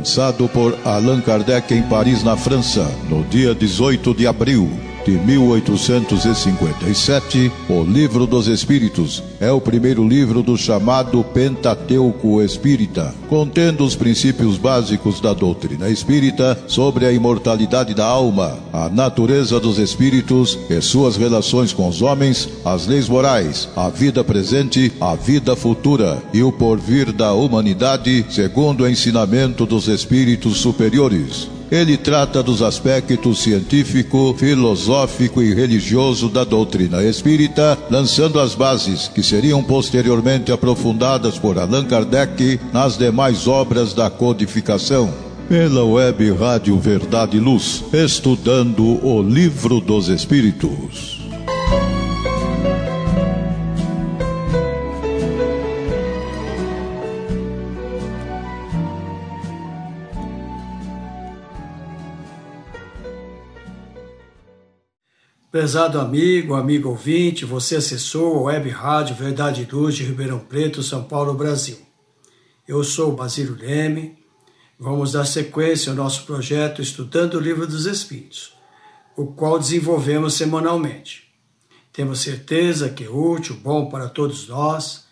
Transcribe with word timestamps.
lançado 0.00 0.48
por 0.48 0.78
Allan 0.82 1.20
Kardec 1.20 1.74
em 1.74 1.82
Paris, 1.82 2.24
na 2.24 2.34
França, 2.34 2.90
no 3.10 3.22
dia 3.24 3.54
18 3.54 4.14
de 4.14 4.26
abril 4.26 4.89
de 5.10 5.18
1857, 5.18 7.50
o 7.68 7.82
Livro 7.82 8.26
dos 8.26 8.46
Espíritos 8.46 9.20
é 9.40 9.50
o 9.50 9.60
primeiro 9.60 10.06
livro 10.06 10.40
do 10.40 10.56
chamado 10.56 11.24
Pentateuco 11.24 12.40
Espírita, 12.40 13.12
contendo 13.28 13.84
os 13.84 13.96
princípios 13.96 14.56
básicos 14.56 15.20
da 15.20 15.34
doutrina 15.34 15.90
espírita 15.90 16.56
sobre 16.68 17.06
a 17.06 17.12
imortalidade 17.12 17.92
da 17.92 18.06
alma, 18.06 18.56
a 18.72 18.88
natureza 18.88 19.58
dos 19.58 19.78
espíritos 19.78 20.56
e 20.68 20.80
suas 20.80 21.16
relações 21.16 21.72
com 21.72 21.88
os 21.88 22.02
homens, 22.02 22.48
as 22.64 22.86
leis 22.86 23.08
morais, 23.08 23.68
a 23.74 23.88
vida 23.88 24.22
presente, 24.22 24.92
a 25.00 25.16
vida 25.16 25.56
futura 25.56 26.22
e 26.32 26.40
o 26.40 26.52
porvir 26.52 27.10
da 27.10 27.32
humanidade, 27.32 28.24
segundo 28.30 28.84
o 28.84 28.88
ensinamento 28.88 29.66
dos 29.66 29.88
espíritos 29.88 30.58
superiores. 30.58 31.48
Ele 31.70 31.96
trata 31.96 32.42
dos 32.42 32.62
aspectos 32.62 33.42
científico, 33.42 34.34
filosófico 34.36 35.40
e 35.40 35.54
religioso 35.54 36.28
da 36.28 36.42
doutrina 36.42 37.02
espírita, 37.04 37.78
lançando 37.88 38.40
as 38.40 38.56
bases 38.56 39.06
que 39.06 39.22
seriam 39.22 39.62
posteriormente 39.62 40.50
aprofundadas 40.50 41.38
por 41.38 41.58
Allan 41.58 41.84
Kardec 41.84 42.58
nas 42.72 42.96
demais 42.96 43.46
obras 43.46 43.94
da 43.94 44.10
codificação. 44.10 45.14
Pela 45.48 45.84
web 45.84 46.32
Rádio 46.32 46.78
Verdade 46.78 47.36
e 47.36 47.40
Luz, 47.40 47.84
estudando 47.92 49.04
o 49.04 49.22
Livro 49.22 49.80
dos 49.80 50.08
Espíritos. 50.08 51.19
Prezado 65.50 65.98
amigo, 65.98 66.54
amigo 66.54 66.90
ouvinte, 66.90 67.44
você 67.44 67.74
acessou 67.74 68.38
a 68.38 68.42
Web 68.42 68.68
Rádio 68.68 69.16
Verdade 69.16 69.66
e 69.68 69.74
Luz 69.74 69.96
de 69.96 70.04
Ribeirão 70.04 70.38
Preto, 70.38 70.80
São 70.80 71.02
Paulo, 71.02 71.34
Brasil. 71.34 71.76
Eu 72.68 72.84
sou 72.84 73.10
Basílio 73.16 73.56
Leme. 73.56 74.16
Vamos 74.78 75.10
dar 75.10 75.24
sequência 75.24 75.90
ao 75.90 75.96
nosso 75.96 76.24
projeto 76.24 76.80
Estudando 76.80 77.34
o 77.34 77.40
Livro 77.40 77.66
dos 77.66 77.86
Espíritos, 77.86 78.54
o 79.16 79.26
qual 79.26 79.58
desenvolvemos 79.58 80.34
semanalmente. 80.34 81.24
Temos 81.92 82.20
certeza 82.20 82.88
que 82.88 83.02
é 83.02 83.10
útil, 83.10 83.56
bom 83.56 83.86
para 83.90 84.08
todos 84.08 84.46
nós. 84.46 85.06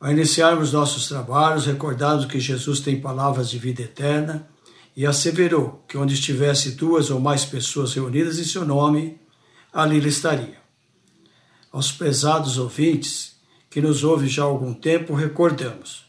Ao 0.00 0.12
iniciarmos 0.12 0.72
nossos 0.72 1.08
trabalhos, 1.08 1.66
recordamos 1.66 2.26
que 2.26 2.38
Jesus 2.38 2.78
tem 2.78 3.00
palavras 3.00 3.50
de 3.50 3.58
vida 3.58 3.82
eterna 3.82 4.48
e 4.96 5.04
asseverou 5.04 5.82
que 5.88 5.98
onde 5.98 6.14
estivesse 6.14 6.76
duas 6.76 7.10
ou 7.10 7.18
mais 7.18 7.44
pessoas 7.44 7.94
reunidas 7.94 8.38
em 8.38 8.44
seu 8.44 8.64
nome, 8.64 9.25
ali 9.76 9.98
ele 9.98 10.08
estaria. 10.08 10.56
Aos 11.70 11.92
pesados 11.92 12.56
ouvintes 12.56 13.36
que 13.68 13.82
nos 13.82 14.02
ouvem 14.02 14.26
já 14.26 14.42
há 14.42 14.46
algum 14.46 14.72
tempo, 14.72 15.14
recordamos. 15.14 16.06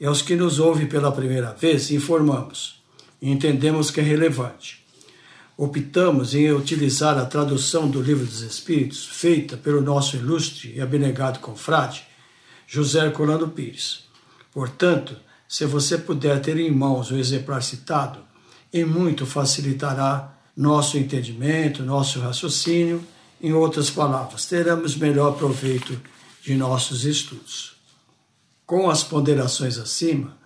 E 0.00 0.04
aos 0.04 0.20
que 0.20 0.34
nos 0.34 0.58
ouvem 0.58 0.88
pela 0.88 1.12
primeira 1.12 1.52
vez, 1.52 1.92
informamos. 1.92 2.82
E 3.22 3.30
entendemos 3.30 3.92
que 3.92 4.00
é 4.00 4.02
relevante. 4.02 4.84
Optamos 5.56 6.34
em 6.34 6.50
utilizar 6.50 7.16
a 7.16 7.24
tradução 7.24 7.88
do 7.88 8.02
Livro 8.02 8.26
dos 8.26 8.40
Espíritos, 8.40 9.06
feita 9.06 9.56
pelo 9.56 9.80
nosso 9.80 10.16
ilustre 10.16 10.74
e 10.74 10.80
abnegado 10.80 11.38
confrade, 11.38 12.04
José 12.66 13.08
Colando 13.10 13.46
Pires. 13.46 14.06
Portanto, 14.52 15.16
se 15.46 15.64
você 15.66 15.96
puder 15.96 16.40
ter 16.40 16.58
em 16.58 16.72
mãos 16.72 17.12
o 17.12 17.16
exemplar 17.16 17.62
citado, 17.62 18.18
em 18.72 18.84
muito 18.84 19.24
facilitará 19.24 20.36
nosso 20.56 20.98
entendimento, 20.98 21.84
nosso 21.84 22.18
raciocínio, 22.18 23.04
em 23.44 23.52
outras 23.52 23.90
palavras, 23.90 24.46
teremos 24.46 24.96
melhor 24.96 25.36
proveito 25.36 26.00
de 26.42 26.54
nossos 26.54 27.04
estudos. 27.04 27.76
Com 28.64 28.88
as 28.88 29.04
ponderações 29.04 29.76
acima, 29.76 30.38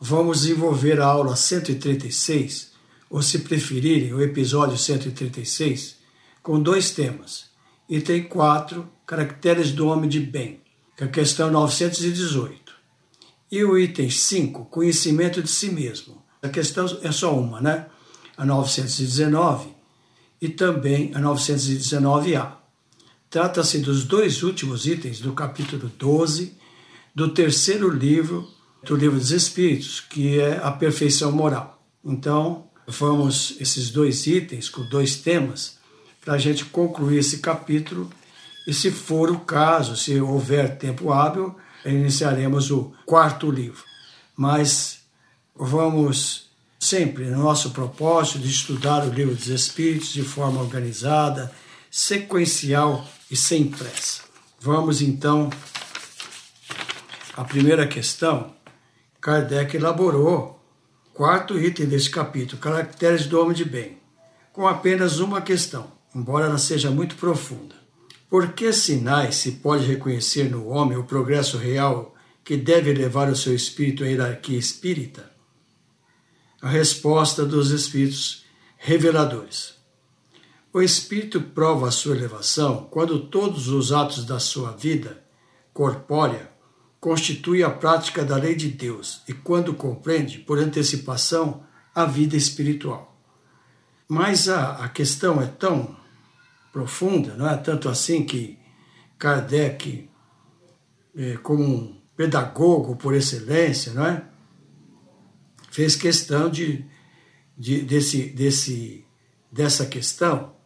vamos 0.00 0.40
desenvolver 0.40 0.98
a 0.98 1.04
aula 1.04 1.36
136, 1.36 2.72
ou 3.10 3.20
se 3.20 3.40
preferirem, 3.40 4.14
o 4.14 4.22
episódio 4.22 4.78
136, 4.78 5.96
com 6.42 6.58
dois 6.58 6.92
temas. 6.92 7.50
Item 7.90 8.22
4, 8.22 8.88
Caracteres 9.06 9.70
do 9.72 9.88
Homem 9.88 10.08
de 10.08 10.20
Bem, 10.20 10.62
que 10.96 11.04
é 11.04 11.06
a 11.06 11.10
questão 11.10 11.50
918. 11.50 12.72
E 13.52 13.62
o 13.64 13.78
item 13.78 14.08
5, 14.08 14.64
Conhecimento 14.64 15.42
de 15.42 15.50
si 15.50 15.70
mesmo. 15.70 16.24
A 16.42 16.48
questão 16.48 16.86
é 17.02 17.12
só 17.12 17.38
uma, 17.38 17.60
né? 17.60 17.84
a 18.34 18.46
919 18.46 19.75
e 20.40 20.48
também 20.48 21.12
a 21.14 21.20
919A. 21.20 22.52
Trata-se 23.30 23.78
dos 23.78 24.04
dois 24.04 24.42
últimos 24.42 24.86
itens 24.86 25.20
do 25.20 25.32
capítulo 25.32 25.90
12 25.98 26.54
do 27.14 27.28
terceiro 27.32 27.90
livro 27.90 28.48
do 28.82 28.94
Livro 28.94 29.18
dos 29.18 29.30
Espíritos, 29.30 30.00
que 30.00 30.38
é 30.38 30.58
a 30.62 30.70
perfeição 30.70 31.32
moral. 31.32 31.82
Então, 32.04 32.68
vamos 32.86 33.56
esses 33.58 33.90
dois 33.90 34.26
itens 34.26 34.68
com 34.68 34.82
dois 34.88 35.16
temas 35.16 35.78
para 36.24 36.34
a 36.34 36.38
gente 36.38 36.64
concluir 36.66 37.18
esse 37.18 37.38
capítulo 37.38 38.10
e, 38.66 38.74
se 38.74 38.90
for 38.90 39.30
o 39.30 39.40
caso, 39.40 39.96
se 39.96 40.20
houver 40.20 40.76
tempo 40.76 41.12
hábil, 41.12 41.54
iniciaremos 41.84 42.70
o 42.70 42.92
quarto 43.04 43.50
livro. 43.50 43.82
Mas 44.36 45.00
vamos 45.54 46.45
sempre 46.86 47.24
no 47.24 47.42
nosso 47.42 47.70
propósito 47.70 48.38
de 48.38 48.48
estudar 48.48 49.04
o 49.04 49.10
livro 49.12 49.34
dos 49.34 49.48
Espíritos 49.48 50.12
de 50.12 50.22
forma 50.22 50.60
organizada, 50.60 51.50
sequencial 51.90 53.04
e 53.28 53.36
sem 53.36 53.66
pressa. 53.66 54.22
Vamos 54.60 55.02
então 55.02 55.50
à 57.36 57.42
primeira 57.42 57.88
questão. 57.88 58.54
Kardec 59.20 59.76
elaborou 59.76 60.62
quarto 61.12 61.58
item 61.58 61.86
desse 61.86 62.08
capítulo, 62.08 62.60
Caracteres 62.60 63.26
do 63.26 63.40
Homem 63.40 63.56
de 63.56 63.64
Bem, 63.64 63.98
com 64.52 64.68
apenas 64.68 65.18
uma 65.18 65.40
questão, 65.40 65.90
embora 66.14 66.46
ela 66.46 66.58
seja 66.58 66.88
muito 66.88 67.16
profunda. 67.16 67.74
Por 68.30 68.52
que 68.52 68.72
sinais 68.72 69.34
se 69.34 69.52
pode 69.52 69.84
reconhecer 69.86 70.48
no 70.48 70.68
homem 70.68 70.96
o 70.96 71.04
progresso 71.04 71.58
real 71.58 72.14
que 72.44 72.56
deve 72.56 72.92
levar 72.92 73.28
o 73.28 73.34
seu 73.34 73.54
espírito 73.54 74.04
à 74.04 74.06
hierarquia 74.06 74.58
espírita? 74.58 75.35
A 76.66 76.68
resposta 76.68 77.46
dos 77.46 77.70
espíritos 77.70 78.44
reveladores. 78.76 79.76
O 80.72 80.82
espírito 80.82 81.40
prova 81.40 81.86
a 81.86 81.92
sua 81.92 82.16
elevação 82.16 82.88
quando 82.90 83.28
todos 83.28 83.68
os 83.68 83.92
atos 83.92 84.24
da 84.24 84.40
sua 84.40 84.72
vida 84.72 85.22
corpórea 85.72 86.50
constituem 86.98 87.62
a 87.62 87.70
prática 87.70 88.24
da 88.24 88.34
lei 88.34 88.56
de 88.56 88.66
Deus 88.66 89.22
e 89.28 89.32
quando 89.32 89.74
compreende, 89.74 90.38
por 90.40 90.58
antecipação, 90.58 91.62
a 91.94 92.04
vida 92.04 92.36
espiritual. 92.36 93.16
Mas 94.08 94.48
a, 94.48 94.72
a 94.72 94.88
questão 94.88 95.40
é 95.40 95.46
tão 95.46 95.96
profunda, 96.72 97.36
não 97.36 97.48
é 97.48 97.56
tanto 97.56 97.88
assim 97.88 98.24
que 98.24 98.58
Kardec, 99.16 100.10
eh, 101.16 101.38
como 101.44 101.62
um 101.62 102.00
pedagogo 102.16 102.96
por 102.96 103.14
excelência, 103.14 103.92
não 103.92 104.04
é? 104.04 104.35
Fez 105.76 105.94
questão 105.94 106.48
de, 106.48 106.86
de 107.54 107.82
desse, 107.82 108.30
desse, 108.30 109.04
dessa 109.52 109.84
questão 109.84 110.56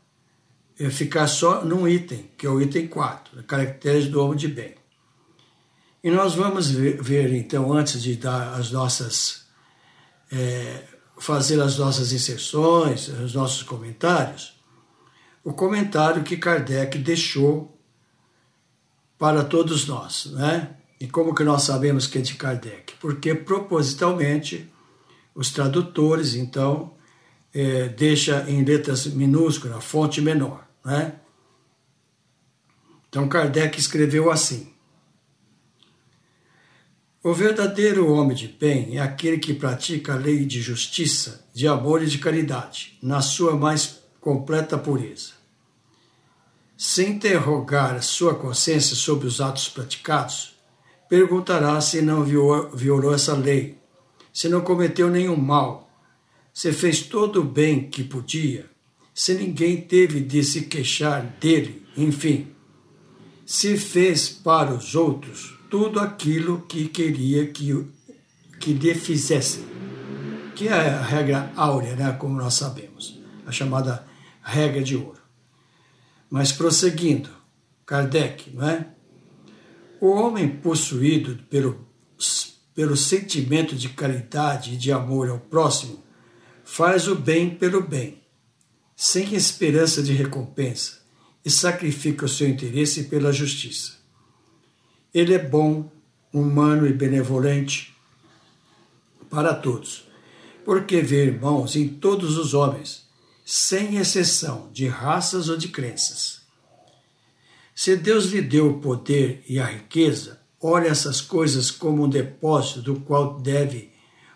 é 0.79 0.89
ficar 0.89 1.27
só 1.27 1.65
num 1.65 1.89
item, 1.89 2.31
que 2.39 2.47
é 2.47 2.49
o 2.49 2.61
item 2.63 2.87
4, 2.87 3.43
caracteres 3.43 4.07
do 4.07 4.23
homem 4.23 4.37
de 4.37 4.47
bem. 4.47 4.77
E 6.05 6.13
nós 6.13 6.37
vamos 6.37 6.71
ver, 6.71 7.03
ver 7.03 7.35
então, 7.35 7.73
antes 7.73 8.01
de 8.01 8.15
dar 8.15 8.55
as 8.55 8.71
nossas. 8.71 9.47
É, 10.31 10.85
fazer 11.19 11.61
as 11.61 11.77
nossas 11.77 12.13
inserções, 12.13 13.09
os 13.09 13.35
nossos 13.35 13.65
comentários, 13.65 14.63
o 15.43 15.53
comentário 15.53 16.23
que 16.23 16.37
Kardec 16.37 16.97
deixou 16.99 17.77
para 19.19 19.43
todos 19.43 19.89
nós, 19.89 20.27
né? 20.27 20.77
E 21.01 21.09
como 21.09 21.35
que 21.35 21.43
nós 21.43 21.65
sabemos 21.65 22.07
que 22.07 22.19
é 22.19 22.21
de 22.21 22.35
Kardec? 22.35 22.95
Porque 23.01 23.35
propositalmente 23.35 24.71
os 25.35 25.51
tradutores, 25.53 26.35
então, 26.35 26.95
é, 27.55 27.89
deixa 27.89 28.45
em 28.49 28.65
letras 28.65 29.07
minúsculas, 29.07 29.85
fonte 29.85 30.21
menor. 30.21 30.67
Né? 30.85 31.15
Então 33.09 33.29
Kardec 33.29 33.79
escreveu 33.79 34.31
assim: 34.31 34.73
O 37.23 37.35
verdadeiro 37.35 38.13
homem 38.13 38.37
de 38.37 38.49
bem 38.49 38.97
é 38.97 39.01
aquele 39.01 39.39
que 39.39 39.55
pratica 39.55 40.15
a 40.15 40.17
lei 40.17 40.45
de 40.45 40.61
justiça, 40.61 41.45
de 41.53 41.67
amor 41.67 42.03
e 42.03 42.07
de 42.07 42.19
caridade, 42.19 42.99
na 43.03 43.21
sua 43.21 43.57
mais 43.57 44.01
completa 44.21 44.79
pureza. 44.79 45.41
Se 46.77 47.05
interrogar 47.05 48.03
sua 48.03 48.35
consciência 48.35 48.97
sobre 48.97 49.27
os 49.27 49.41
atos 49.41 49.69
praticados, 49.69 50.55
perguntará 51.11 51.79
se 51.81 52.01
não 52.01 52.25
violou 52.25 53.13
essa 53.13 53.35
lei 53.35 53.80
se 54.33 54.49
não 54.49 54.61
cometeu 54.61 55.11
nenhum 55.11 55.37
mal, 55.37 55.91
se 56.53 56.73
fez 56.73 57.03
todo 57.03 57.41
o 57.41 57.45
bem 57.45 57.89
que 57.89 58.05
podia, 58.05 58.69
se 59.15 59.35
ninguém 59.35 59.81
teve 59.81 60.21
de 60.21 60.43
se 60.43 60.63
queixar 60.63 61.23
dele, 61.41 61.87
enfim, 61.97 62.49
se 63.45 63.77
fez 63.77 64.29
para 64.29 64.73
os 64.73 64.95
outros 64.95 65.59
tudo 65.69 66.01
aquilo 66.01 66.63
que 66.63 66.89
queria 66.89 67.47
que, 67.47 67.87
que 68.59 68.73
lhe 68.73 68.95
fizessem, 68.95 69.65
que 70.55 70.69
é 70.69 70.73
a 70.73 71.03
regra 71.03 71.53
áurea, 71.57 71.97
né, 71.97 72.13
como 72.13 72.37
nós 72.37 72.55
sabemos, 72.55 73.21
a 73.47 73.53
chamada 73.53 74.07
regra 74.43 74.83
de 74.83 74.97
ouro. 74.97 75.21
Mas 76.29 76.53
prosseguindo, 76.53 77.31
Kardec, 77.85 78.51
não 78.55 78.69
é? 78.69 78.87
O 80.01 80.11
homem 80.11 80.49
possuído 80.49 81.43
pelo, 81.51 81.87
pelo 82.81 82.97
sentimento 82.97 83.77
de 83.77 83.91
caridade 83.91 84.73
e 84.73 84.77
de 84.79 84.91
amor 84.91 85.29
ao 85.29 85.39
próximo 85.39 86.03
faz 86.65 87.07
o 87.09 87.15
bem 87.15 87.55
pelo 87.55 87.83
bem, 87.83 88.23
sem 88.97 89.35
esperança 89.35 90.03
de 90.03 90.15
recompensa, 90.15 91.01
e 91.45 91.51
sacrifica 91.51 92.25
o 92.25 92.29
seu 92.29 92.49
interesse 92.49 93.05
pela 93.05 93.35
justiça. 93.35 93.99
Ele 95.13 95.35
é 95.35 95.39
bom, 95.39 95.93
humano 96.33 96.87
e 96.87 96.93
benevolente 96.95 97.95
para 99.29 99.53
todos, 99.53 100.09
porque 100.65 101.03
vê 101.03 101.27
irmãos 101.27 101.77
em 101.77 101.87
todos 101.87 102.39
os 102.39 102.55
homens, 102.55 103.07
sem 103.45 103.99
exceção 103.99 104.71
de 104.73 104.87
raças 104.87 105.51
ou 105.51 105.59
de 105.59 105.69
crenças. 105.69 106.41
Se 107.75 107.95
Deus 107.95 108.25
lhe 108.25 108.41
deu 108.41 108.71
o 108.71 108.81
poder 108.81 109.45
e 109.47 109.61
a 109.61 109.67
riqueza, 109.67 110.40
olhe 110.61 110.89
essas 110.89 111.21
coisas 111.21 111.71
como 111.71 112.05
um 112.05 112.09
depósito 112.09 112.83
do 112.83 113.01
qual 113.01 113.41
deve 113.41 113.91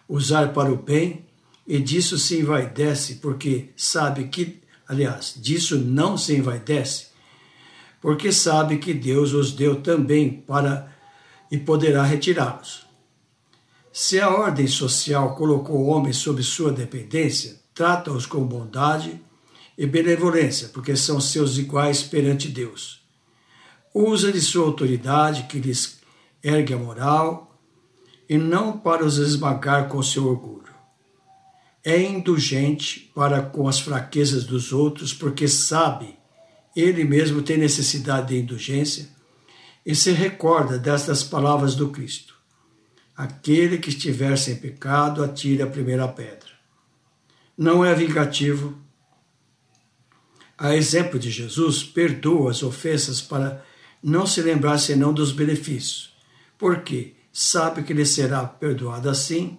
usar 0.09 0.53
para 0.53 0.73
o 0.73 0.77
bem 0.77 1.25
e 1.67 1.79
disso 1.79 2.19
se 2.19 2.41
envaidece, 2.41 3.17
porque 3.17 3.71
sabe 3.77 4.29
que, 4.29 4.61
aliás, 4.87 5.35
disso 5.37 5.79
não 5.79 6.17
se 6.17 6.37
envaidece, 6.37 7.07
porque 8.01 8.33
sabe 8.33 8.79
que 8.79 8.93
Deus 8.93 9.33
os 9.33 9.53
deu 9.53 9.81
também 9.81 10.31
para 10.31 10.93
e 11.51 11.59
poderá 11.59 12.03
retirá-los. 12.03 12.85
Se 13.93 14.21
a 14.21 14.29
ordem 14.29 14.67
social 14.67 15.37
colocou 15.37 15.77
o 15.77 15.87
homem 15.87 16.13
sob 16.13 16.43
sua 16.43 16.73
dependência, 16.73 17.61
trata-os 17.75 18.27
com 18.27 18.45
bondade 18.45 19.21
e 19.79 19.87
benevolência, 19.87 20.69
porque 20.69 20.97
são 20.97 21.21
seus 21.21 21.57
iguais 21.59 22.03
perante 22.03 22.49
Deus. 22.49 23.03
Usa 23.95 24.33
de 24.33 24.41
sua 24.41 24.67
autoridade, 24.67 25.45
que 25.45 25.61
lhes 25.61 25.87
ergue 26.45 26.75
a 26.75 26.79
moral, 26.79 27.59
e 28.29 28.39
não 28.39 28.79
para 28.79 29.05
os 29.05 29.17
esmagar 29.17 29.89
com 29.89 30.03
seu 30.03 30.27
orgulho 30.29 30.65
é 31.85 32.01
indulgente 32.01 33.11
para 33.15 33.43
com 33.43 33.69
as 33.69 33.79
fraquezas 33.79 34.45
dos 34.45 34.73
outros, 34.73 35.13
porque 35.13 35.47
sabe 35.47 36.17
ele 36.75 37.05
mesmo 37.05 37.43
tem 37.43 37.59
necessidade 37.59 38.29
de 38.29 38.41
indulgência 38.41 39.09
e 39.85 39.95
se 39.95 40.11
recorda 40.11 40.79
destas 40.79 41.23
palavras 41.23 41.75
do 41.75 41.91
Cristo: 41.91 42.35
Aquele 43.15 43.77
que 43.77 43.91
estiver 43.91 44.37
sem 44.39 44.57
pecado, 44.57 45.23
atire 45.23 45.63
a 45.63 45.67
primeira 45.67 46.09
pedra. 46.09 46.55
Não 47.57 47.85
é 47.85 47.95
vingativo. 47.95 48.83
A 50.57 50.75
exemplo 50.75 51.19
de 51.19 51.31
Jesus, 51.31 51.83
perdoa 51.83 52.51
as 52.51 52.63
ofensas 52.63 53.21
para 53.21 53.63
não 54.03 54.27
se 54.27 54.41
lembrar 54.41 54.79
senão 54.79 55.13
dos 55.13 55.33
benefícios, 55.33 56.14
porque 56.59 57.15
sabe 57.33 57.83
que 57.83 57.93
lhe 57.93 58.07
será 58.07 58.45
perdoado 58.45 59.09
assim 59.09 59.59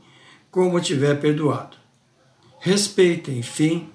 como 0.56 0.80
tiver 0.80 1.20
perdoado. 1.20 1.76
Respeita, 2.62 3.30
enfim, 3.30 3.90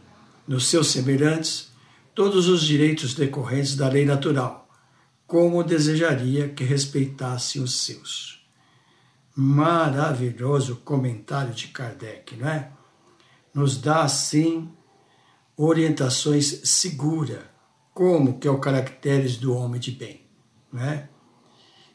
nos 0.46 0.66
seus 0.66 0.88
semelhantes, 0.88 1.72
todos 2.14 2.48
os 2.48 2.62
direitos 2.62 3.14
decorrentes 3.14 3.74
da 3.76 3.88
lei 3.88 4.04
natural, 4.04 4.68
como 5.26 5.64
desejaria 5.64 6.50
que 6.50 6.62
respeitassem 6.62 7.62
os 7.62 7.82
seus. 7.82 8.44
Maravilhoso 9.34 10.76
comentário 10.84 11.54
de 11.54 11.68
Kardec, 11.68 12.36
não 12.36 12.48
é? 12.48 12.70
Nos 13.54 13.80
dá, 13.80 14.02
assim, 14.02 14.70
orientações 15.56 16.68
seguras, 16.68 17.44
como 17.94 18.38
que 18.38 18.46
é 18.46 18.50
o 18.50 18.58
caracteres 18.58 19.38
do 19.38 19.54
homem 19.54 19.80
de 19.80 19.92
bem, 19.92 20.26
não 20.70 20.84
é? 20.84 21.08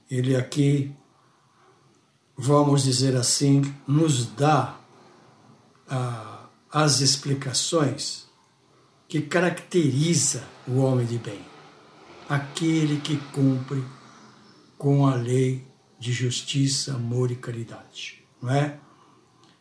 Ele 0.09 0.35
aqui, 0.35 0.95
vamos 2.37 2.83
dizer 2.83 3.15
assim, 3.15 3.61
nos 3.87 4.25
dá 4.27 4.79
a 5.89 6.35
as 6.75 6.99
explicações 6.99 8.25
que 9.07 9.21
caracteriza 9.21 10.43
o 10.67 10.79
homem 10.79 11.05
de 11.05 11.17
bem, 11.17 11.39
aquele 12.27 12.99
que 12.99 13.15
cumpre 13.31 13.81
com 14.77 15.07
a 15.07 15.15
lei 15.15 15.65
de 15.97 16.11
justiça, 16.11 16.95
amor 16.95 17.31
e 17.31 17.37
caridade, 17.37 18.21
não 18.41 18.53
é? 18.53 18.77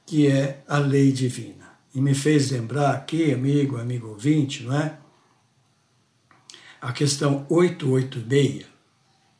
Que 0.04 0.26
é 0.26 0.64
a 0.66 0.78
lei 0.78 1.12
divina. 1.12 1.78
E 1.94 2.00
me 2.00 2.16
fez 2.16 2.50
lembrar 2.50 2.90
aqui, 2.90 3.32
amigo, 3.32 3.76
amigo 3.76 4.08
ouvinte, 4.08 4.64
não 4.64 4.76
é? 4.76 4.98
A 6.80 6.92
questão 6.92 7.46
886, 7.48 8.66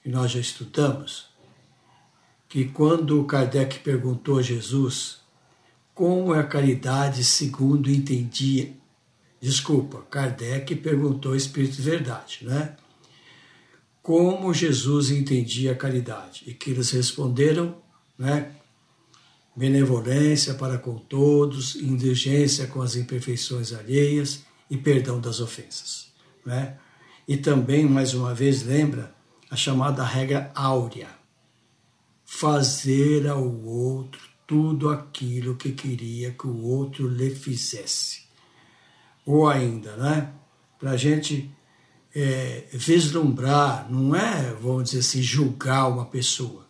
que 0.05 0.11
nós 0.11 0.33
já 0.33 0.39
estudamos, 0.39 1.31
que 2.47 2.67
quando 2.67 3.25
Kardec 3.25 3.79
perguntou 3.79 4.39
a 4.39 4.43
Jesus 4.43 5.21
como 5.95 6.35
é 6.35 6.41
a 6.41 6.47
caridade 6.47 7.25
segundo 7.25 7.91
entendia? 7.91 8.71
Desculpa, 9.41 10.03
Kardec 10.11 10.75
perguntou 10.77 11.33
ao 11.33 11.37
Espírito 11.37 11.77
de 11.77 11.83
Verdade, 11.83 12.41
né? 12.43 12.77
Como 14.03 14.53
Jesus 14.53 15.11
entendia 15.11 15.73
a 15.73 15.77
caridade? 15.77 16.43
E 16.47 16.53
que 16.53 16.71
eles 16.71 16.91
responderam, 16.91 17.75
né? 18.19 18.53
Benevolência 19.57 20.53
para 20.53 20.77
com 20.77 20.99
todos, 20.99 21.77
indulgência 21.77 22.67
com 22.67 22.83
as 22.83 22.95
imperfeições 22.95 23.73
alheias 23.73 24.45
e 24.69 24.77
perdão 24.77 25.19
das 25.19 25.41
ofensas, 25.41 26.13
né? 26.45 26.77
E 27.27 27.39
também, 27.39 27.87
mais 27.87 28.13
uma 28.13 28.35
vez, 28.35 28.63
lembra 28.63 29.14
a 29.55 29.57
chamada 29.57 30.05
regra 30.05 30.51
áurea: 30.53 31.09
fazer 32.25 33.29
ao 33.29 33.49
outro 33.65 34.21
tudo 34.47 34.91
aquilo 34.91 35.55
que 35.55 35.71
queria 35.71 36.33
que 36.33 36.47
o 36.47 36.61
outro 36.63 37.09
lhe 37.09 37.31
fizesse. 37.31 38.25
Ou 39.25 39.49
ainda, 39.49 39.97
né? 39.97 40.33
Para 40.79 40.91
a 40.91 40.97
gente 40.97 41.51
é, 42.15 42.67
vislumbrar, 42.73 43.91
não 43.91 44.15
é, 44.15 44.53
vamos 44.61 44.91
dizer 44.91 44.99
assim, 44.99 45.23
julgar 45.23 45.89
uma 45.89 46.05
pessoa, 46.05 46.69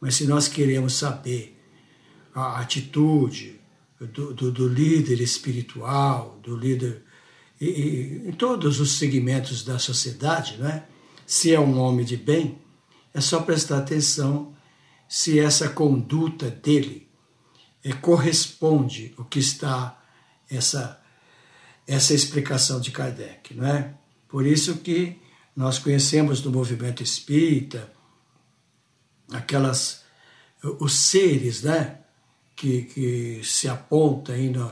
mas 0.00 0.14
se 0.14 0.26
nós 0.26 0.48
queremos 0.48 0.94
saber 0.94 1.62
a 2.34 2.60
atitude 2.60 3.60
do, 4.00 4.32
do, 4.32 4.50
do 4.50 4.66
líder 4.66 5.20
espiritual, 5.20 6.40
do 6.42 6.56
líder 6.56 7.04
e, 7.60 7.66
e, 7.66 8.28
em 8.28 8.32
todos 8.32 8.80
os 8.80 8.92
segmentos 8.92 9.62
da 9.62 9.78
sociedade, 9.78 10.56
né? 10.56 10.86
Se 11.32 11.50
é 11.54 11.58
um 11.58 11.80
homem 11.80 12.04
de 12.04 12.14
bem, 12.14 12.58
é 13.14 13.18
só 13.18 13.40
prestar 13.40 13.78
atenção 13.78 14.54
se 15.08 15.40
essa 15.40 15.66
conduta 15.66 16.50
dele 16.50 17.08
é, 17.82 17.90
corresponde 17.94 19.14
o 19.16 19.24
que 19.24 19.38
está 19.38 19.98
essa 20.50 21.00
essa 21.86 22.12
explicação 22.12 22.78
de 22.82 22.90
Kardec, 22.90 23.54
não 23.54 23.66
é? 23.66 23.94
Por 24.28 24.46
isso 24.46 24.76
que 24.80 25.22
nós 25.56 25.78
conhecemos 25.78 26.42
do 26.42 26.52
movimento 26.52 27.02
espírita 27.02 27.90
aquelas 29.32 30.04
os 30.62 30.92
seres, 30.92 31.62
né, 31.62 32.00
que, 32.54 32.82
que 32.82 33.40
se 33.42 33.68
aponta 33.68 34.34
aí 34.34 34.50
no, 34.50 34.70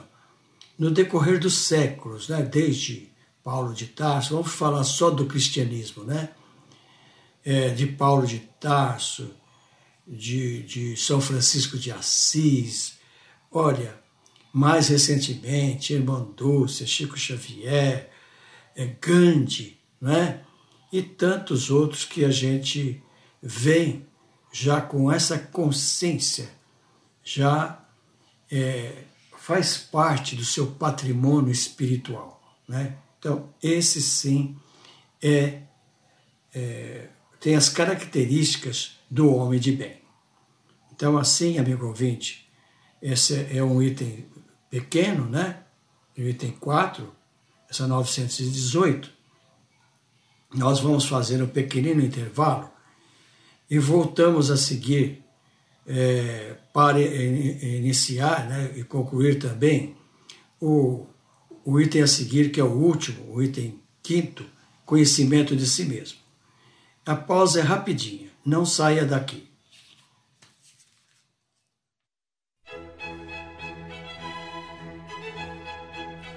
no 0.78 0.90
decorrer 0.90 1.40
dos 1.40 1.54
séculos, 1.54 2.28
né, 2.28 2.42
desde 2.42 3.10
Paulo 3.42 3.72
de 3.72 3.86
Tarso, 3.86 4.34
vamos 4.34 4.52
falar 4.52 4.84
só 4.84 5.08
do 5.08 5.24
cristianismo, 5.24 6.04
né, 6.04 6.34
é, 7.44 7.70
de 7.70 7.86
Paulo 7.86 8.26
de 8.26 8.38
Tarso, 8.60 9.34
de, 10.06 10.62
de 10.64 10.96
São 10.96 11.20
Francisco 11.20 11.78
de 11.78 11.90
Assis, 11.92 13.00
Olha, 13.52 13.98
mais 14.52 14.88
recentemente, 14.88 15.92
Irmão 15.92 16.32
Dulce, 16.36 16.86
Chico 16.86 17.18
Xavier, 17.18 18.08
é, 18.76 18.86
Gandhi, 18.86 19.76
né? 20.00 20.44
e 20.92 21.02
tantos 21.02 21.68
outros 21.68 22.04
que 22.04 22.24
a 22.24 22.30
gente 22.30 23.02
vem 23.42 24.06
já 24.52 24.80
com 24.80 25.10
essa 25.10 25.36
consciência, 25.36 26.48
já 27.24 27.84
é, 28.50 29.04
faz 29.36 29.78
parte 29.78 30.36
do 30.36 30.44
seu 30.44 30.68
patrimônio 30.68 31.50
espiritual. 31.50 32.40
Né? 32.68 32.96
Então, 33.18 33.52
esse 33.60 34.00
sim 34.00 34.56
é, 35.20 35.62
é, 36.54 37.08
tem 37.40 37.56
as 37.56 37.70
características 37.70 38.98
do 39.10 39.34
homem 39.34 39.58
de 39.58 39.72
bem. 39.72 40.00
Então, 40.92 41.16
assim, 41.16 41.58
amigo 41.58 41.86
ouvinte, 41.86 42.46
esse 43.00 43.46
é 43.50 43.64
um 43.64 43.82
item 43.82 44.26
pequeno, 44.68 45.24
né? 45.24 45.62
O 46.16 46.20
item 46.20 46.50
4, 46.52 47.10
essa 47.68 47.86
918, 47.86 49.10
nós 50.54 50.80
vamos 50.80 51.06
fazer 51.06 51.42
um 51.42 51.46
pequenino 51.46 52.02
intervalo 52.02 52.70
e 53.70 53.78
voltamos 53.78 54.50
a 54.50 54.56
seguir 54.56 55.24
é, 55.86 56.56
para 56.74 57.00
iniciar 57.00 58.46
né, 58.46 58.72
e 58.76 58.84
concluir 58.84 59.38
também 59.38 59.96
o, 60.60 61.06
o 61.64 61.80
item 61.80 62.02
a 62.02 62.06
seguir, 62.06 62.50
que 62.50 62.60
é 62.60 62.64
o 62.64 62.72
último, 62.72 63.32
o 63.32 63.42
item 63.42 63.80
quinto, 64.02 64.44
conhecimento 64.84 65.56
de 65.56 65.66
si 65.66 65.84
mesmo. 65.84 66.19
A 67.10 67.16
pausa 67.16 67.58
é 67.58 67.62
rapidinha, 67.64 68.28
não 68.46 68.64
saia 68.64 69.04
daqui. 69.04 69.48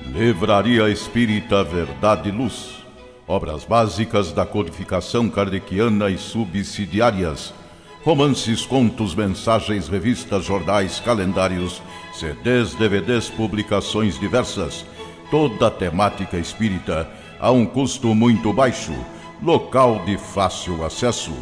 Livraria 0.02 0.90
Espírita 0.90 1.64
Verdade 1.64 2.30
e 2.30 2.32
Luz. 2.32 2.84
Obras 3.28 3.66
básicas 3.66 4.32
da 4.32 4.48
codificação 4.48 5.30
kardeciana 5.30 6.10
e 6.10 6.18
subsidiárias. 6.18 7.54
Romances, 8.04 8.66
contos, 8.66 9.14
mensagens, 9.14 9.88
revistas, 9.88 10.44
jornais, 10.44 11.00
calendários, 11.00 11.84
CDs, 12.16 12.74
DVDs, 12.74 13.30
publicações 13.30 14.20
diversas. 14.20 14.84
Toda 15.30 15.68
a 15.68 15.70
temática 15.70 16.40
espírita 16.40 17.08
a 17.40 17.52
um 17.52 17.64
custo 17.64 18.16
muito 18.16 18.52
baixo. 18.52 18.96
Local 19.44 20.04
de 20.06 20.18
fácil 20.18 20.86
acesso. 20.86 21.34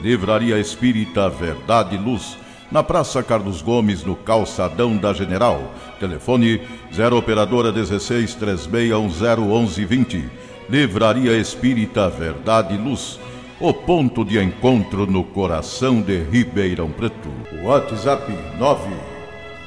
Livraria 0.00 0.60
Espírita 0.60 1.28
Verdade 1.28 1.96
e 1.96 1.98
Luz 1.98 2.38
na 2.70 2.84
Praça 2.84 3.20
Carlos 3.20 3.62
Gomes, 3.62 4.04
no 4.04 4.14
Calçadão 4.14 4.96
da 4.96 5.12
General. 5.12 5.74
Telefone 5.98 6.60
0 6.94 7.16
Operadora 7.16 7.72
16 7.72 8.36
3610 8.36 9.50
1120. 9.50 10.24
Livraria 10.70 11.36
Espírita 11.36 12.08
Verdade 12.08 12.74
e 12.74 12.78
Luz. 12.78 13.18
O 13.58 13.74
ponto 13.74 14.24
de 14.24 14.40
encontro 14.40 15.04
no 15.04 15.24
coração 15.24 16.00
de 16.00 16.22
Ribeirão 16.22 16.92
Preto. 16.92 17.28
WhatsApp 17.64 18.32
9 18.56 18.88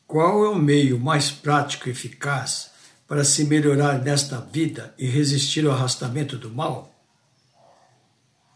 qual 0.06 0.44
é 0.44 0.48
o 0.48 0.54
meio 0.54 0.98
mais 0.98 1.30
prático 1.30 1.88
e 1.88 1.92
eficaz 1.92 2.75
para 3.06 3.24
se 3.24 3.44
melhorar 3.44 4.02
nesta 4.02 4.40
vida 4.40 4.94
e 4.98 5.06
resistir 5.06 5.66
ao 5.66 5.72
arrastamento 5.72 6.36
do 6.36 6.50
mal? 6.50 6.92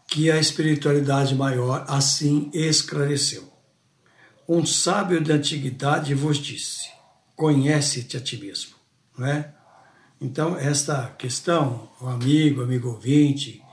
Que 0.07 0.29
a 0.29 0.37
espiritualidade 0.37 1.33
maior 1.35 1.85
assim 1.87 2.49
esclareceu. 2.53 3.49
Um 4.47 4.65
sábio 4.65 5.23
da 5.23 5.35
antiguidade 5.35 6.13
vos 6.13 6.37
disse: 6.37 6.89
conhece-te 7.35 8.17
a 8.17 8.19
ti 8.19 8.37
mesmo. 8.37 8.75
Não 9.17 9.25
é? 9.25 9.53
Então, 10.19 10.57
esta 10.57 11.07
questão, 11.17 11.89
o 11.99 12.07
amigo, 12.07 12.61
amigo 12.61 12.89
ouvinte, 12.89 13.63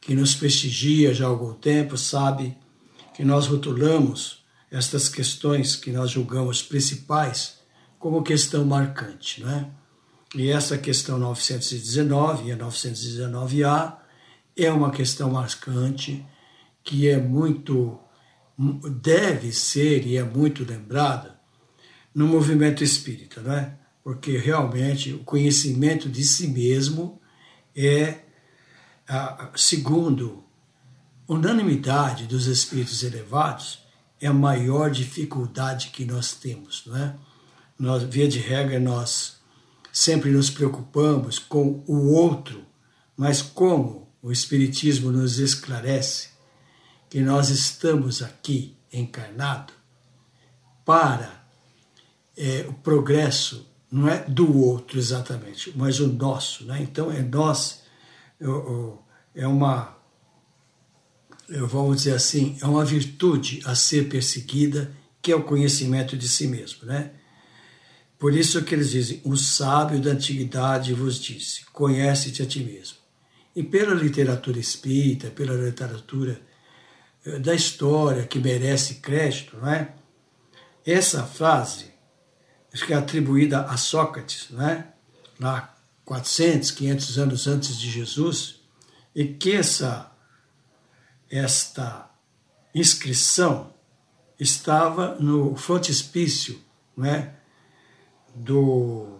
que 0.00 0.14
nos 0.14 0.34
prestigia 0.34 1.14
já 1.14 1.24
há 1.24 1.28
algum 1.28 1.54
tempo, 1.54 1.96
sabe 1.96 2.56
que 3.14 3.24
nós 3.24 3.46
rotulamos 3.46 4.44
estas 4.70 5.08
questões 5.08 5.76
que 5.76 5.92
nós 5.92 6.10
julgamos 6.10 6.62
principais 6.62 7.60
como 7.98 8.22
questão 8.22 8.64
marcante, 8.64 9.40
não 9.42 9.50
é? 9.50 9.81
E 10.34 10.50
essa 10.50 10.78
questão 10.78 11.18
919 11.18 12.48
e 12.48 12.52
a 12.52 12.56
919A 12.56 13.96
é 14.56 14.70
uma 14.72 14.90
questão 14.90 15.30
marcante 15.30 16.24
que 16.82 17.08
é 17.08 17.18
muito 17.18 17.98
deve 19.00 19.52
ser 19.52 20.06
e 20.06 20.16
é 20.16 20.22
muito 20.22 20.64
lembrada 20.64 21.38
no 22.14 22.26
movimento 22.28 22.84
espírita, 22.84 23.40
não 23.40 23.52
é? 23.52 23.76
Porque 24.04 24.36
realmente 24.36 25.12
o 25.12 25.24
conhecimento 25.24 26.08
de 26.08 26.22
si 26.24 26.48
mesmo 26.48 27.20
é 27.74 28.20
segundo 29.54 30.44
unanimidade 31.26 32.26
dos 32.26 32.46
espíritos 32.46 33.02
elevados 33.02 33.82
é 34.20 34.26
a 34.28 34.32
maior 34.32 34.90
dificuldade 34.90 35.88
que 35.88 36.04
nós 36.04 36.34
temos, 36.34 36.84
não 36.86 36.96
é? 36.96 37.14
Nós 37.78 38.02
via 38.04 38.28
de 38.28 38.38
regra 38.38 38.78
nós 38.78 39.41
sempre 39.92 40.30
nos 40.30 40.48
preocupamos 40.48 41.38
com 41.38 41.84
o 41.86 42.12
outro, 42.12 42.64
mas 43.14 43.42
como 43.42 44.10
o 44.22 44.32
Espiritismo 44.32 45.12
nos 45.12 45.38
esclarece 45.38 46.30
que 47.10 47.20
nós 47.20 47.50
estamos 47.50 48.22
aqui 48.22 48.74
encarnados 48.90 49.74
para 50.84 51.44
é, 52.36 52.64
o 52.66 52.72
progresso, 52.72 53.70
não 53.90 54.08
é 54.08 54.24
do 54.24 54.58
outro 54.58 54.98
exatamente, 54.98 55.70
mas 55.76 56.00
o 56.00 56.08
nosso. 56.08 56.64
Né? 56.64 56.80
Então 56.80 57.12
é 57.12 57.20
nós, 57.20 57.82
é 59.34 59.46
uma, 59.46 59.94
vamos 61.68 61.98
dizer 61.98 62.14
assim, 62.14 62.56
é 62.62 62.66
uma 62.66 62.84
virtude 62.84 63.60
a 63.66 63.74
ser 63.74 64.08
perseguida, 64.08 64.90
que 65.20 65.30
é 65.30 65.36
o 65.36 65.44
conhecimento 65.44 66.16
de 66.16 66.28
si 66.28 66.46
mesmo. 66.46 66.86
Né? 66.86 67.10
Por 68.22 68.36
isso 68.36 68.62
que 68.62 68.72
eles 68.72 68.90
dizem: 68.90 69.20
o 69.24 69.36
sábio 69.36 70.00
da 70.00 70.12
antiguidade 70.12 70.94
vos 70.94 71.18
disse: 71.18 71.64
conhece-te 71.72 72.40
a 72.40 72.46
ti 72.46 72.60
mesmo. 72.60 72.98
E 73.56 73.64
pela 73.64 73.92
literatura 73.94 74.60
espírita, 74.60 75.28
pela 75.28 75.54
literatura 75.54 76.40
eh, 77.26 77.40
da 77.40 77.52
história 77.52 78.24
que 78.24 78.38
merece 78.38 79.00
crédito, 79.00 79.56
não 79.56 79.68
é? 79.68 79.92
Essa 80.86 81.24
frase 81.24 81.86
que 82.86 82.92
é 82.92 82.96
atribuída 82.96 83.62
a 83.62 83.76
Sócrates, 83.76 84.46
não 84.50 84.68
é? 84.68 84.86
Lá 85.40 85.76
400, 86.04 86.70
500 86.70 87.18
anos 87.18 87.46
antes 87.48 87.76
de 87.76 87.90
Jesus, 87.90 88.60
e 89.16 89.24
que 89.24 89.50
essa 89.50 90.12
esta 91.28 92.08
inscrição 92.72 93.74
estava 94.38 95.16
no 95.16 95.56
frontispício, 95.56 96.62
não 96.96 97.06
é? 97.06 97.41
Do, 98.34 99.18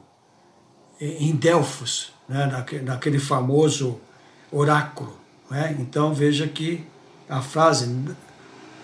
em 1.00 1.35
Delfos, 1.35 2.12
né, 2.28 2.47
naquele 2.83 3.19
famoso 3.19 4.00
oráculo. 4.50 5.16
Né? 5.50 5.76
Então 5.78 6.14
veja 6.14 6.47
que 6.47 6.85
a 7.28 7.40
frase 7.40 8.16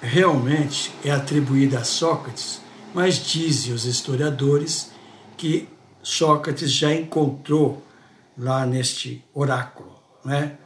realmente 0.00 0.92
é 1.04 1.10
atribuída 1.10 1.78
a 1.78 1.84
Sócrates, 1.84 2.60
mas 2.94 3.16
dizem 3.24 3.72
os 3.72 3.84
historiadores 3.84 4.90
que 5.36 5.68
Sócrates 6.02 6.72
já 6.72 6.92
encontrou 6.92 7.84
lá 8.36 8.64
neste 8.64 9.24
oráculo. 9.34 9.98
Né? 10.24 10.56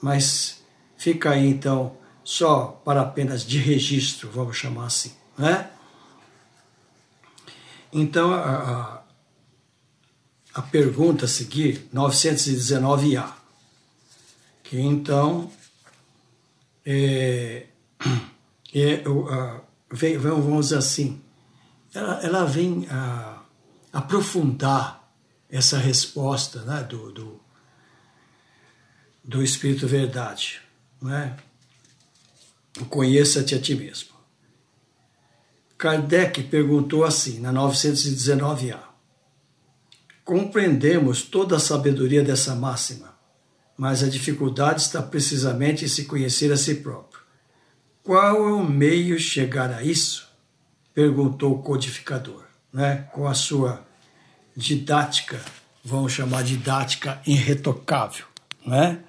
Mas 0.00 0.62
fica 0.96 1.30
aí 1.30 1.46
então 1.48 1.96
só 2.22 2.80
para 2.84 3.00
apenas 3.00 3.44
de 3.44 3.58
registro, 3.58 4.30
vamos 4.30 4.56
chamar 4.56 4.86
assim. 4.86 5.12
Né? 5.36 5.68
Então, 7.92 8.32
a, 8.32 8.38
a 8.38 8.99
pergunta 10.62 11.26
a 11.26 11.28
seguir, 11.28 11.88
919A, 11.94 13.32
que 14.64 14.80
então 14.80 15.50
é, 16.84 17.66
é, 18.74 19.02
vem, 19.92 20.18
vamos 20.18 20.66
dizer 20.66 20.78
assim, 20.78 21.20
ela, 21.94 22.20
ela 22.22 22.44
vem 22.44 22.86
a, 22.90 23.42
aprofundar 23.92 25.00
essa 25.48 25.78
resposta 25.78 26.62
né, 26.62 26.82
do, 26.84 27.12
do, 27.12 27.40
do 29.24 29.42
Espírito 29.42 29.86
Verdade. 29.86 30.60
Não 31.00 31.14
é? 31.14 31.36
Conheça-te 32.88 33.54
a 33.54 33.60
ti 33.60 33.74
mesmo. 33.74 34.10
Kardec 35.76 36.42
perguntou 36.44 37.04
assim, 37.04 37.40
na 37.40 37.52
919A: 37.52 38.89
Compreendemos 40.30 41.22
toda 41.22 41.56
a 41.56 41.58
sabedoria 41.58 42.22
dessa 42.22 42.54
máxima, 42.54 43.18
mas 43.76 44.00
a 44.00 44.08
dificuldade 44.08 44.80
está 44.80 45.02
precisamente 45.02 45.84
em 45.84 45.88
se 45.88 46.04
conhecer 46.04 46.52
a 46.52 46.56
si 46.56 46.76
próprio. 46.76 47.20
Qual 48.00 48.48
é 48.48 48.52
o 48.52 48.62
meio 48.62 49.18
chegar 49.18 49.72
a 49.72 49.82
isso? 49.82 50.30
perguntou 50.94 51.54
o 51.56 51.62
codificador, 51.64 52.44
né? 52.72 53.08
com 53.12 53.26
a 53.26 53.34
sua 53.34 53.84
didática, 54.56 55.40
vamos 55.84 56.12
chamar 56.12 56.44
didática 56.44 57.20
irretocável. 57.26 58.26
Né? 58.64 59.00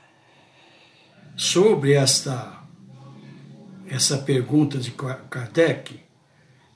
Sobre 1.37 1.93
esta, 1.93 2.63
essa 3.87 4.17
pergunta 4.17 4.79
de 4.79 4.89
Kardec, 4.89 5.99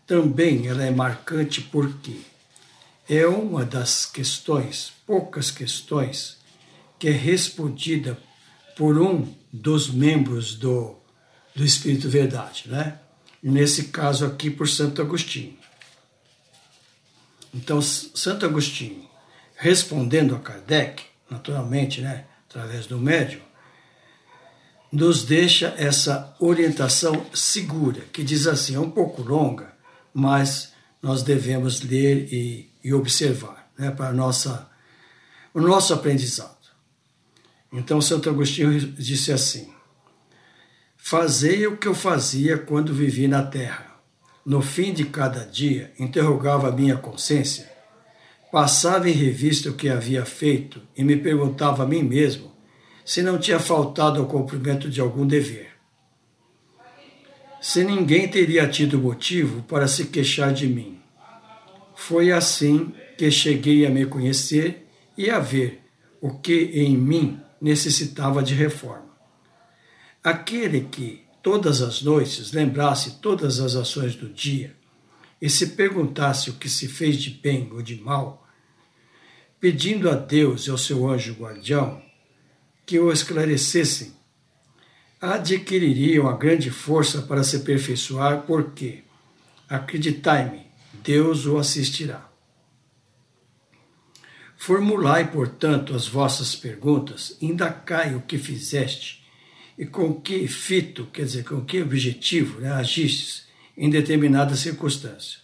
também 0.06 0.68
ela 0.68 0.84
é 0.84 0.92
marcante 0.92 1.62
porque 1.62 2.35
é 3.08 3.26
uma 3.28 3.64
das 3.64 4.06
questões, 4.06 4.94
poucas 5.06 5.52
questões, 5.52 6.38
que 6.98 7.08
é 7.08 7.12
respondida 7.12 8.18
por 8.76 9.00
um 9.00 9.34
dos 9.52 9.90
membros 9.90 10.56
do, 10.56 10.96
do 11.56 11.64
Espírito 11.64 12.10
Verdade, 12.10 12.64
né? 12.68 13.00
nesse 13.42 13.86
caso 13.86 14.26
aqui 14.26 14.50
por 14.50 14.68
Santo 14.68 15.02
Agostinho. 15.02 15.56
Então, 17.54 17.82
Santo 17.82 18.46
Agostinho, 18.46 19.08
respondendo 19.56 20.36
a 20.36 20.40
Kardec, 20.40 21.04
naturalmente, 21.30 22.02
né, 22.02 22.26
através 22.50 22.88
do 22.88 23.00
médium, 23.00 23.42
nos 24.92 25.24
deixa 25.24 25.74
essa 25.78 26.36
orientação 26.40 27.26
segura, 27.34 28.02
que 28.12 28.24
diz 28.24 28.48
assim, 28.48 28.76
é 28.76 28.80
um 28.80 28.90
pouco 28.90 29.22
longa, 29.22 29.74
mas 30.14 30.74
nós 31.02 31.22
devemos 31.22 31.82
ler 31.82 32.28
e, 32.34 32.70
e 32.86 32.94
observar 32.94 33.68
né, 33.76 33.90
para 33.90 34.14
nossa, 34.14 34.70
o 35.52 35.60
nosso 35.60 35.92
aprendizado. 35.92 36.54
Então, 37.74 38.00
Santo 38.00 38.30
Agostinho 38.30 38.80
disse 38.80 39.32
assim: 39.32 39.74
Fazei 40.96 41.66
o 41.66 41.78
que 41.78 41.88
eu 41.88 41.96
fazia 41.96 42.60
quando 42.60 42.94
vivi 42.94 43.28
na 43.28 43.42
terra. 43.42 43.96
No 44.46 44.62
fim 44.62 44.94
de 44.94 45.04
cada 45.06 45.44
dia, 45.44 45.92
interrogava 45.98 46.70
a 46.70 46.72
minha 46.72 46.96
consciência, 46.96 47.68
passava 48.52 49.10
em 49.10 49.14
revista 49.14 49.72
o 49.72 49.74
que 49.74 49.90
havia 49.90 50.24
feito 50.24 50.80
e 50.96 51.04
me 51.04 51.18
perguntava 51.18 51.82
a 51.82 51.88
mim 51.88 52.04
mesmo 52.04 52.54
se 53.04 53.24
não 53.24 53.40
tinha 53.40 53.60
faltado 53.60 54.20
ao 54.20 54.28
cumprimento 54.28 54.92
de 54.92 55.02
algum 55.02 55.26
dever. 55.26 55.72
Se 57.60 57.84
ninguém 57.84 58.28
teria 58.28 58.68
tido 58.68 59.00
motivo 59.00 59.64
para 59.64 59.88
se 59.88 60.06
queixar 60.06 60.54
de 60.54 60.68
mim. 60.68 61.00
Foi 61.96 62.32
assim 62.32 62.94
que 63.18 63.32
cheguei 63.32 63.86
a 63.86 63.90
me 63.90 64.06
conhecer 64.06 64.88
e 65.18 65.30
a 65.30 65.40
ver 65.40 65.82
o 66.22 66.38
que 66.40 66.72
em 66.74 66.98
mim 66.98 67.40
necessitava 67.62 68.44
de 68.44 68.54
reforma. 68.54 69.16
Aquele 70.24 70.82
que 70.82 71.24
todas 71.42 71.82
as 71.82 72.02
noites 72.02 72.52
lembrasse 72.52 73.20
todas 73.22 73.60
as 73.60 73.76
ações 73.76 74.16
do 74.16 74.28
dia 74.30 74.76
e 75.42 75.50
se 75.50 75.68
perguntasse 75.68 76.50
o 76.50 76.54
que 76.54 76.68
se 76.68 76.88
fez 76.88 77.18
de 77.18 77.30
bem 77.30 77.70
ou 77.72 77.82
de 77.82 78.02
mal, 78.02 78.48
pedindo 79.60 80.10
a 80.10 80.16
Deus 80.16 80.66
e 80.68 80.70
ao 80.70 80.78
seu 80.78 81.08
anjo 81.08 81.34
guardião 81.34 82.02
que 82.86 83.00
o 83.00 83.12
esclarecessem, 83.12 84.14
adquiririam 85.20 86.28
a 86.28 86.38
grande 86.38 86.70
força 86.70 87.22
para 87.22 87.44
se 87.44 87.58
aperfeiçoar, 87.58 88.44
porque, 88.44 89.04
acreditai-me, 89.68 90.65
Deus 91.06 91.46
o 91.46 91.58
assistirá. 91.58 92.28
Formulai, 94.58 95.32
portanto, 95.32 95.96
as 95.96 96.08
vossas 96.08 96.56
perguntas, 96.56 97.38
indacai 97.40 98.16
o 98.16 98.22
que 98.22 98.40
fizeste 98.40 99.24
e 99.78 99.86
com 99.86 100.20
que 100.20 100.48
fito, 100.48 101.06
quer 101.14 101.26
dizer, 101.26 101.44
com 101.44 101.64
que 101.64 101.82
objetivo 101.82 102.60
né, 102.60 102.72
agistes 102.72 103.46
em 103.78 103.90
determinada 103.90 104.56
circunstância. 104.56 105.40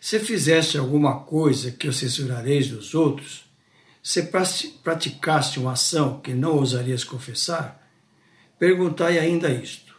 Se 0.00 0.20
fizeste 0.20 0.78
alguma 0.78 1.20
coisa 1.20 1.72
que 1.72 1.88
os 1.88 1.96
censurareis 1.96 2.68
dos 2.68 2.94
outros, 2.94 3.44
se 4.00 4.30
praticaste 4.84 5.58
uma 5.58 5.72
ação 5.72 6.20
que 6.20 6.32
não 6.32 6.58
ousarias 6.58 7.02
confessar, 7.02 7.84
perguntai 8.56 9.18
ainda 9.18 9.50
isto. 9.50 9.96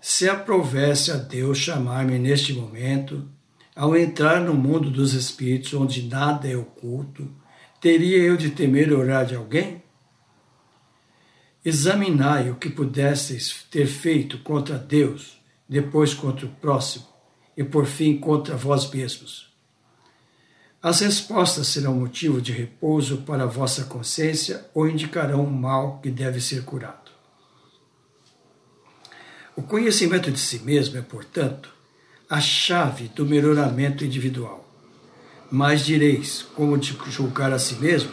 Se 0.00 0.28
aprovesse 0.28 1.12
a 1.12 1.16
Deus 1.16 1.58
chamar-me 1.58 2.18
neste 2.18 2.52
momento, 2.52 3.30
ao 3.74 3.96
entrar 3.96 4.40
no 4.40 4.54
mundo 4.54 4.90
dos 4.90 5.14
espíritos 5.14 5.72
onde 5.74 6.08
nada 6.08 6.48
é 6.48 6.56
oculto, 6.56 7.30
teria 7.80 8.18
eu 8.18 8.36
de 8.36 8.50
temer 8.50 8.92
orar 8.92 9.24
de 9.24 9.34
alguém? 9.34 9.82
Examinai 11.64 12.50
o 12.50 12.56
que 12.56 12.68
pudesseis 12.68 13.64
ter 13.70 13.86
feito 13.86 14.38
contra 14.38 14.76
Deus, 14.76 15.40
depois 15.68 16.12
contra 16.12 16.44
o 16.44 16.50
próximo, 16.50 17.06
e 17.56 17.62
por 17.62 17.86
fim 17.86 18.18
contra 18.18 18.56
vós 18.56 18.90
mesmos. 18.90 19.50
As 20.82 21.00
respostas 21.00 21.68
serão 21.68 21.94
motivo 21.94 22.40
de 22.40 22.50
repouso 22.50 23.18
para 23.18 23.44
a 23.44 23.46
vossa 23.46 23.84
consciência 23.84 24.66
ou 24.74 24.88
indicarão 24.88 25.44
um 25.44 25.50
mal 25.50 26.00
que 26.00 26.10
deve 26.10 26.40
ser 26.40 26.64
curado. 26.64 27.12
O 29.54 29.62
conhecimento 29.62 30.30
de 30.32 30.40
si 30.40 30.58
mesmo 30.60 30.98
é, 30.98 31.02
portanto, 31.02 31.72
a 32.32 32.40
chave 32.40 33.08
do 33.08 33.26
melhoramento 33.26 34.06
individual. 34.06 34.66
Mas 35.50 35.84
direis, 35.84 36.40
como 36.54 36.78
de 36.78 36.96
julgar 37.10 37.52
a 37.52 37.58
si 37.58 37.74
mesmo, 37.74 38.10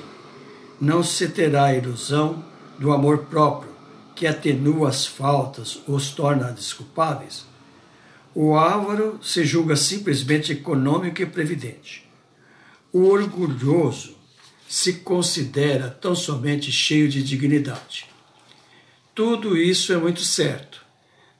não 0.81 1.01
se 1.01 1.29
terá 1.29 1.67
a 1.67 1.73
ilusão 1.73 2.43
do 2.77 2.91
amor 2.91 3.19
próprio, 3.29 3.71
que 4.13 4.27
atenua 4.27 4.89
as 4.89 5.05
faltas 5.05 5.79
ou 5.87 5.95
os 5.95 6.11
torna 6.11 6.51
desculpáveis, 6.51 7.45
o 8.35 8.57
avaro 8.57 9.17
se 9.23 9.45
julga 9.45 9.77
simplesmente 9.77 10.51
econômico 10.51 11.21
e 11.21 11.25
previdente. 11.25 12.05
O 12.91 13.05
orgulhoso 13.05 14.17
se 14.67 14.95
considera 14.95 15.89
tão 15.89 16.13
somente 16.13 16.73
cheio 16.73 17.07
de 17.07 17.23
dignidade. 17.23 18.05
Tudo 19.15 19.55
isso 19.55 19.93
é 19.93 19.97
muito 19.97 20.19
certo, 20.19 20.88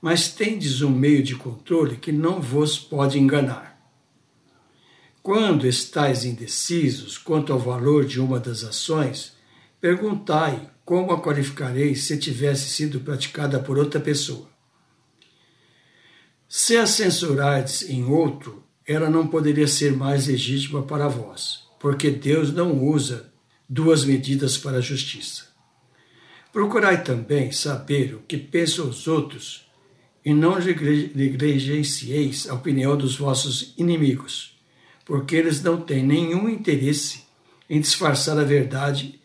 mas 0.01 0.29
tendes 0.29 0.81
um 0.81 0.89
meio 0.89 1.21
de 1.21 1.35
controle 1.35 1.97
que 1.97 2.12
não 2.12 2.41
vos 2.41 2.79
pode 2.79 3.19
enganar. 3.19 3.77
Quando 5.21 5.67
estáis 5.67 6.23
indecisos 6.23 7.17
quanto 7.17 7.51
ao 7.51 7.59
valor 7.59 8.05
de 8.05 8.19
uma 8.19 8.39
das 8.39 8.63
ações, 8.63 9.33
perguntai 9.81 10.69
como 10.85 11.12
a 11.12 11.21
qualificareis 11.21 12.03
se 12.03 12.17
tivesse 12.17 12.69
sido 12.69 13.01
praticada 13.01 13.59
por 13.59 13.77
outra 13.77 13.99
pessoa? 13.99 14.49
Se 16.47 16.77
a 16.77 16.88
censurardes 16.88 17.88
em 17.88 18.03
outro, 18.05 18.63
ela 18.88 19.07
não 19.07 19.27
poderia 19.27 19.67
ser 19.67 19.91
mais 19.91 20.25
legítima 20.25 20.81
para 20.81 21.07
vós, 21.07 21.65
porque 21.79 22.09
Deus 22.09 22.51
não 22.51 22.83
usa 22.83 23.31
duas 23.67 24.03
medidas 24.03 24.57
para 24.57 24.77
a 24.77 24.81
justiça. 24.81 25.49
Procurai 26.51 27.03
também 27.03 27.51
saber 27.51 28.15
o 28.15 28.21
que 28.21 28.35
pensam 28.35 28.89
os 28.89 29.07
outros 29.07 29.68
e 30.23 30.34
não 30.34 30.58
negligencieis 30.60 32.49
a 32.49 32.53
opinião 32.53 32.97
dos 32.97 33.15
vossos 33.17 33.73
inimigos, 33.77 34.60
porque 35.05 35.36
eles 35.36 35.63
não 35.63 35.82
têm 35.82 36.03
nenhum 36.03 36.49
interesse 36.49 37.23
em 37.69 37.79
disfarçar 37.79 38.38
a 38.38 38.43
verdade 38.43 39.19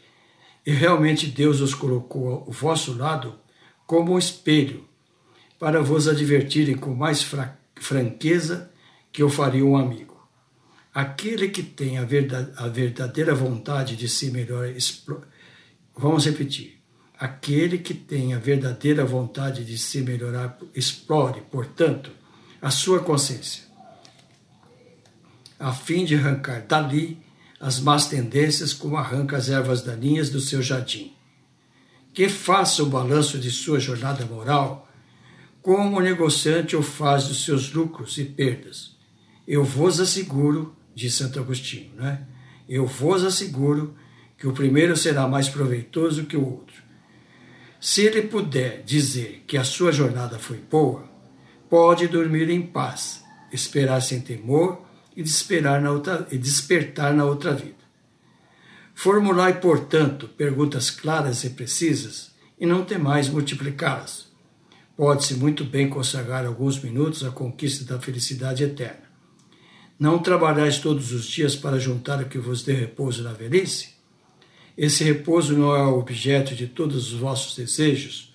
E 0.66 0.72
realmente 0.72 1.26
Deus 1.26 1.60
os 1.60 1.74
colocou 1.74 2.28
ao 2.28 2.50
vosso 2.50 2.96
lado 2.96 3.38
como 3.86 4.14
um 4.14 4.18
espelho, 4.18 4.88
para 5.58 5.82
vos 5.82 6.08
advertirem 6.08 6.74
com 6.76 6.94
mais 6.94 7.26
franqueza 7.76 8.70
que 9.12 9.22
eu 9.22 9.28
faria 9.28 9.64
um 9.64 9.76
amigo. 9.76 10.26
Aquele 10.92 11.48
que 11.48 11.62
tem 11.62 11.98
a 11.98 12.04
verdadeira 12.04 13.34
vontade 13.34 13.96
de 13.96 14.08
se 14.08 14.30
melhor. 14.30 14.72
Vamos 15.96 16.24
repetir. 16.24 16.80
Aquele 17.18 17.78
que 17.78 17.94
tem 17.94 18.34
a 18.34 18.38
verdadeira 18.38 19.04
vontade 19.04 19.64
de 19.64 19.78
se 19.78 20.00
melhorar, 20.00 20.58
explore, 20.74 21.40
portanto, 21.42 22.10
a 22.60 22.70
sua 22.70 23.00
consciência, 23.00 23.64
a 25.58 25.72
fim 25.72 26.04
de 26.04 26.14
arrancar 26.14 26.66
dali 26.66 27.22
as 27.60 27.78
más 27.78 28.06
tendências 28.06 28.72
como 28.72 28.96
arranca 28.96 29.36
as 29.36 29.48
ervas 29.48 29.82
daninhas 29.82 30.28
do 30.30 30.40
seu 30.40 30.60
jardim. 30.60 31.12
Que 32.12 32.28
faça 32.28 32.82
o 32.82 32.86
balanço 32.86 33.38
de 33.38 33.50
sua 33.50 33.78
jornada 33.78 34.24
moral, 34.26 34.88
como 35.62 35.98
o 35.98 36.00
negociante 36.00 36.76
o 36.76 36.82
faz 36.82 37.28
dos 37.28 37.44
seus 37.44 37.72
lucros 37.72 38.18
e 38.18 38.24
perdas. 38.24 38.94
Eu 39.46 39.62
vos 39.62 40.00
asseguro, 40.00 40.74
diz 40.94 41.14
Santo 41.14 41.38
Agostinho, 41.38 41.94
né? 41.96 42.26
Eu 42.68 42.86
vos 42.86 43.24
asseguro 43.24 43.94
que 44.38 44.46
o 44.46 44.52
primeiro 44.52 44.96
será 44.96 45.28
mais 45.28 45.48
proveitoso 45.48 46.24
que 46.24 46.36
o 46.36 46.44
outro. 46.44 46.63
Se 47.86 48.00
ele 48.00 48.22
puder 48.22 48.82
dizer 48.82 49.44
que 49.46 49.58
a 49.58 49.62
sua 49.62 49.92
jornada 49.92 50.38
foi 50.38 50.56
boa, 50.56 51.04
pode 51.68 52.08
dormir 52.08 52.48
em 52.48 52.62
paz, 52.62 53.22
esperar 53.52 54.00
sem 54.00 54.22
temor 54.22 54.80
e 55.14 55.22
despertar 55.22 55.82
na 55.82 55.90
outra, 55.90 56.26
e 56.32 56.38
despertar 56.38 57.12
na 57.12 57.26
outra 57.26 57.52
vida. 57.52 57.84
Formulai, 58.94 59.60
portanto, 59.60 60.28
perguntas 60.28 60.90
claras 60.90 61.44
e 61.44 61.50
precisas 61.50 62.30
e 62.58 62.64
não 62.64 62.86
temais 62.86 63.28
multiplicá-las. 63.28 64.32
Pode-se 64.96 65.34
muito 65.34 65.62
bem 65.62 65.86
consagrar 65.86 66.46
alguns 66.46 66.82
minutos 66.82 67.22
à 67.22 67.30
conquista 67.30 67.84
da 67.84 68.00
felicidade 68.00 68.64
eterna. 68.64 69.04
Não 69.98 70.20
trabalhais 70.20 70.78
todos 70.78 71.12
os 71.12 71.26
dias 71.26 71.54
para 71.54 71.78
juntar 71.78 72.22
o 72.22 72.28
que 72.30 72.38
vos 72.38 72.62
dê 72.62 72.72
repouso 72.72 73.22
na 73.22 73.34
velhice? 73.34 73.93
Esse 74.76 75.04
repouso 75.04 75.56
não 75.56 75.74
é 75.74 75.82
o 75.84 75.98
objeto 75.98 76.54
de 76.54 76.66
todos 76.66 77.12
os 77.12 77.18
vossos 77.18 77.54
desejos, 77.54 78.34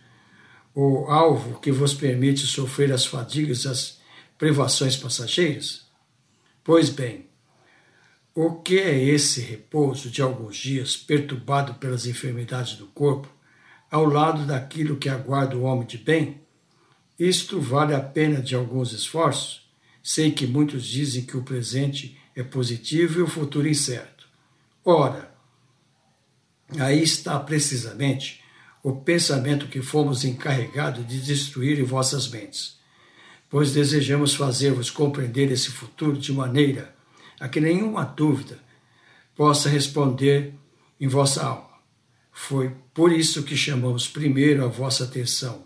o 0.73 1.05
alvo 1.09 1.59
que 1.59 1.71
vos 1.71 1.93
permite 1.93 2.47
sofrer 2.47 2.91
as 2.93 3.05
fadigas 3.05 3.65
e 3.65 3.67
as 3.67 3.99
privações 4.37 4.95
passageiras? 4.95 5.85
Pois 6.63 6.89
bem, 6.89 7.25
o 8.33 8.53
que 8.53 8.79
é 8.79 9.03
esse 9.03 9.41
repouso 9.41 10.09
de 10.09 10.21
alguns 10.21 10.55
dias 10.55 10.95
perturbado 10.95 11.73
pelas 11.73 12.05
enfermidades 12.05 12.77
do 12.77 12.87
corpo, 12.87 13.27
ao 13.91 14.05
lado 14.05 14.45
daquilo 14.45 14.95
que 14.95 15.09
aguarda 15.09 15.57
o 15.57 15.63
homem 15.63 15.85
de 15.85 15.97
bem? 15.97 16.39
Isto 17.17 17.59
vale 17.59 17.93
a 17.93 17.99
pena 17.99 18.41
de 18.41 18.55
alguns 18.55 18.93
esforços? 18.93 19.69
Sei 20.01 20.31
que 20.31 20.47
muitos 20.47 20.85
dizem 20.85 21.25
que 21.25 21.35
o 21.35 21.43
presente 21.43 22.17
é 22.33 22.41
positivo 22.41 23.19
e 23.19 23.21
o 23.23 23.27
futuro 23.27 23.67
incerto. 23.67 24.29
Ora, 24.85 25.28
Aí 26.77 27.01
está 27.01 27.39
precisamente 27.39 28.43
o 28.83 28.95
pensamento 28.95 29.67
que 29.67 29.81
fomos 29.81 30.23
encarregados 30.23 31.05
de 31.07 31.19
destruir 31.19 31.79
em 31.79 31.83
vossas 31.83 32.27
mentes, 32.27 32.77
pois 33.49 33.73
desejamos 33.73 34.35
fazer-vos 34.35 34.91
compreender 34.91 35.51
esse 35.51 35.71
futuro 35.71 36.17
de 36.17 36.31
maneira 36.31 36.95
a 37.39 37.47
que 37.47 37.59
nenhuma 37.59 38.03
dúvida 38.03 38.59
possa 39.35 39.69
responder 39.69 40.53
em 40.99 41.07
vossa 41.07 41.43
alma. 41.43 41.69
Foi 42.31 42.71
por 42.93 43.11
isso 43.11 43.43
que 43.43 43.57
chamamos 43.57 44.07
primeiro 44.07 44.63
a 44.63 44.67
vossa 44.67 45.05
atenção 45.05 45.63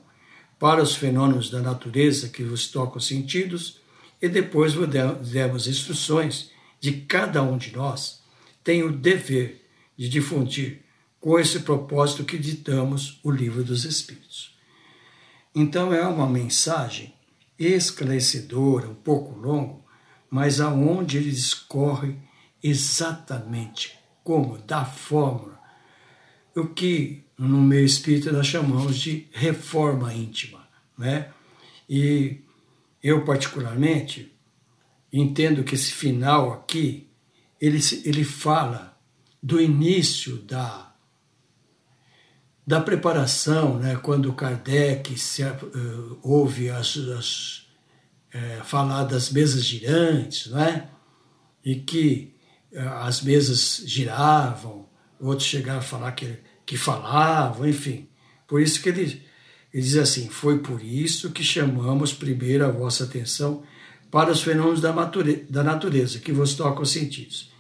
para 0.58 0.82
os 0.82 0.96
fenômenos 0.96 1.50
da 1.50 1.60
natureza 1.60 2.30
que 2.30 2.44
vos 2.44 2.68
tocam 2.68 2.98
os 2.98 3.08
sentidos 3.08 3.82
e 4.22 4.30
depois 4.30 4.74
vos 4.74 4.88
demos 4.88 5.68
instruções 5.68 6.52
de 6.80 6.94
cada 6.94 7.44
um 7.44 7.58
de 7.58 7.76
nós 7.76 8.24
tem 8.64 8.82
o 8.84 8.92
dever 8.92 9.66
de 9.98 10.08
difundir 10.08 10.83
com 11.24 11.40
esse 11.40 11.62
propósito 11.62 12.26
que 12.26 12.38
ditamos 12.38 13.18
o 13.24 13.32
Livro 13.32 13.64
dos 13.64 13.86
Espíritos. 13.86 14.54
Então 15.56 15.94
é 15.94 16.06
uma 16.06 16.28
mensagem 16.28 17.14
esclarecedora, 17.58 18.90
um 18.90 18.94
pouco 18.94 19.40
longo, 19.40 19.86
mas 20.30 20.60
aonde 20.60 21.16
ele 21.16 21.32
discorre 21.32 22.18
exatamente 22.62 23.98
como, 24.22 24.58
da 24.58 24.84
fórmula, 24.84 25.58
o 26.54 26.68
que 26.68 27.24
no 27.38 27.62
meio 27.62 27.86
espírita 27.86 28.30
nós 28.30 28.48
chamamos 28.48 29.00
de 29.00 29.30
reforma 29.32 30.14
íntima. 30.14 30.68
Né? 30.98 31.32
E 31.90 32.42
eu, 33.02 33.24
particularmente, 33.24 34.30
entendo 35.12 35.64
que 35.64 35.76
esse 35.76 35.94
final 35.94 36.52
aqui, 36.52 37.08
ele, 37.62 37.80
ele 38.04 38.26
fala 38.26 39.02
do 39.42 39.62
início 39.62 40.36
da 40.40 40.93
da 42.66 42.80
preparação, 42.80 43.78
né, 43.78 43.98
quando 43.98 44.34
Kardec 44.34 45.18
se, 45.20 45.44
uh, 45.44 46.20
ouve 46.24 46.70
as, 46.70 46.98
as 46.98 47.58
uh, 48.34 48.64
falar 48.64 49.04
das 49.04 49.30
mesas 49.32 49.64
girantes, 49.66 50.48
né, 50.48 50.90
e 51.64 51.76
que 51.76 52.34
uh, 52.72 52.80
as 53.02 53.22
mesas 53.22 53.84
giravam, 53.86 54.88
outros 55.20 55.48
chegaram 55.48 55.80
a 55.80 55.84
falar 55.84 56.14
que, 56.14 56.40
que 56.66 56.78
falavam, 56.78 57.68
enfim. 57.68 58.08
Por 58.48 58.62
isso 58.62 58.82
que 58.82 58.90
ele, 58.90 59.22
ele 59.74 59.84
diz 59.84 59.98
assim: 59.98 60.30
foi 60.30 60.60
por 60.60 60.82
isso 60.84 61.32
que 61.32 61.44
chamamos 61.44 62.14
primeiro 62.14 62.66
a 62.66 62.72
vossa 62.72 63.04
atenção 63.04 63.64
para 64.12 64.32
os 64.32 64.42
fenômenos 64.42 64.80
da 64.80 64.92
da 65.50 65.64
natureza 65.64 66.20
que 66.20 66.32
vos 66.32 66.54
tocam 66.54 66.84
os 66.84 66.92
sentidos. 66.92 67.52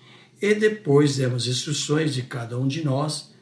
E 0.41 0.53
depois 0.53 1.15
demos 1.15 1.47
instruções 1.47 2.13
de 2.13 2.21
cada 2.21 2.59
um 2.59 2.67
de 2.67 2.83
nós 2.83 3.32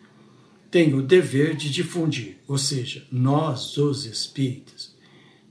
tem 0.71 0.93
o 0.93 1.01
dever 1.01 1.55
de 1.55 1.69
difundir, 1.69 2.38
ou 2.47 2.57
seja, 2.57 3.05
nós, 3.12 3.77
os 3.77 4.05
espíritas, 4.05 4.95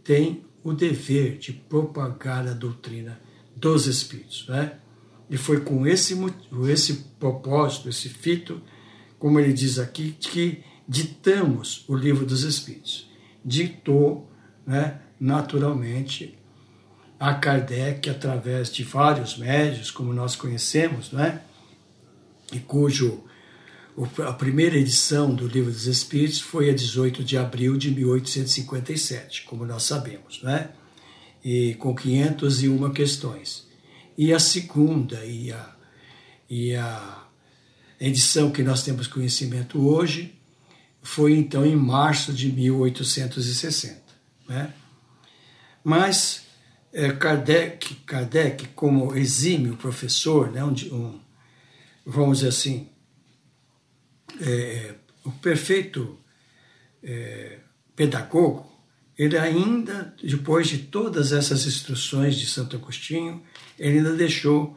tem 0.03 0.43
o 0.65 0.73
dever 0.73 1.37
de 1.37 1.53
propagar 1.53 2.49
a 2.49 2.55
doutrina 2.55 3.21
dos 3.55 3.87
espíritos. 3.87 4.47
Né? 4.49 4.79
E 5.29 5.37
foi 5.37 5.61
com 5.61 5.87
esse, 5.87 6.17
esse 6.71 6.95
propósito, 7.21 7.91
esse 7.91 8.09
fito, 8.09 8.63
como 9.19 9.39
ele 9.39 9.53
diz 9.53 9.79
aqui, 9.79 10.17
que 10.19 10.65
ditamos 10.89 11.85
o 11.87 11.95
livro 11.95 12.25
dos 12.25 12.43
espíritos. 12.43 13.09
Ditou, 13.45 14.29
né, 14.67 15.01
naturalmente, 15.21 16.37
a 17.19 17.35
Kardec 17.35 18.09
através 18.09 18.73
de 18.73 18.83
vários 18.83 19.37
médios, 19.37 19.91
como 19.91 20.15
nós 20.15 20.35
conhecemos, 20.35 21.13
né, 21.13 21.43
e 22.53 22.59
cujo 22.59 23.23
a 24.27 24.33
primeira 24.33 24.77
edição 24.77 25.35
do 25.35 25.47
Livro 25.47 25.71
dos 25.71 25.87
Espíritos 25.87 26.41
foi 26.41 26.71
a 26.71 26.75
18 26.75 27.25
de 27.25 27.37
abril 27.37 27.77
de 27.77 27.91
1857, 27.91 29.43
como 29.43 29.67
nós 29.67 29.83
sabemos, 29.83 30.43
né? 30.43 30.71
E 31.45 31.75
com 31.75 31.95
501 31.95 32.93
questões. 32.93 33.67
E 34.17 34.33
a 34.33 34.39
segunda 34.39 35.25
e 35.25 35.53
a, 35.53 35.77
e 36.49 36.75
a 36.75 37.25
edição 38.01 38.51
que 38.51 38.63
nós 38.63 38.83
temos 38.83 39.07
conhecimento 39.07 39.87
hoje 39.87 40.35
foi 41.03 41.35
então 41.35 41.65
em 41.65 41.77
março 41.77 42.33
de 42.33 42.53
1860, 42.53 44.01
né? 44.49 44.73
Mas 45.83 46.43
é, 46.93 47.11
Kardec, 47.13 47.95
Kardec, 48.07 48.69
como 48.75 49.15
exímio 49.17 49.77
professor, 49.77 50.51
né, 50.51 50.63
um, 50.65 50.73
um, 50.93 51.21
vamos 52.05 52.39
dizer 52.39 52.49
assim, 52.49 52.89
é, 54.41 54.95
o 55.25 55.31
perfeito 55.31 56.19
é, 57.03 57.59
pedagogo, 57.95 58.71
ele 59.19 59.37
ainda, 59.37 60.15
depois 60.23 60.69
de 60.69 60.79
todas 60.79 61.33
essas 61.33 61.67
instruções 61.67 62.37
de 62.37 62.47
Santo 62.47 62.77
Agostinho, 62.77 63.43
ele 63.79 63.99
ainda 63.99 64.15
deixou 64.15 64.77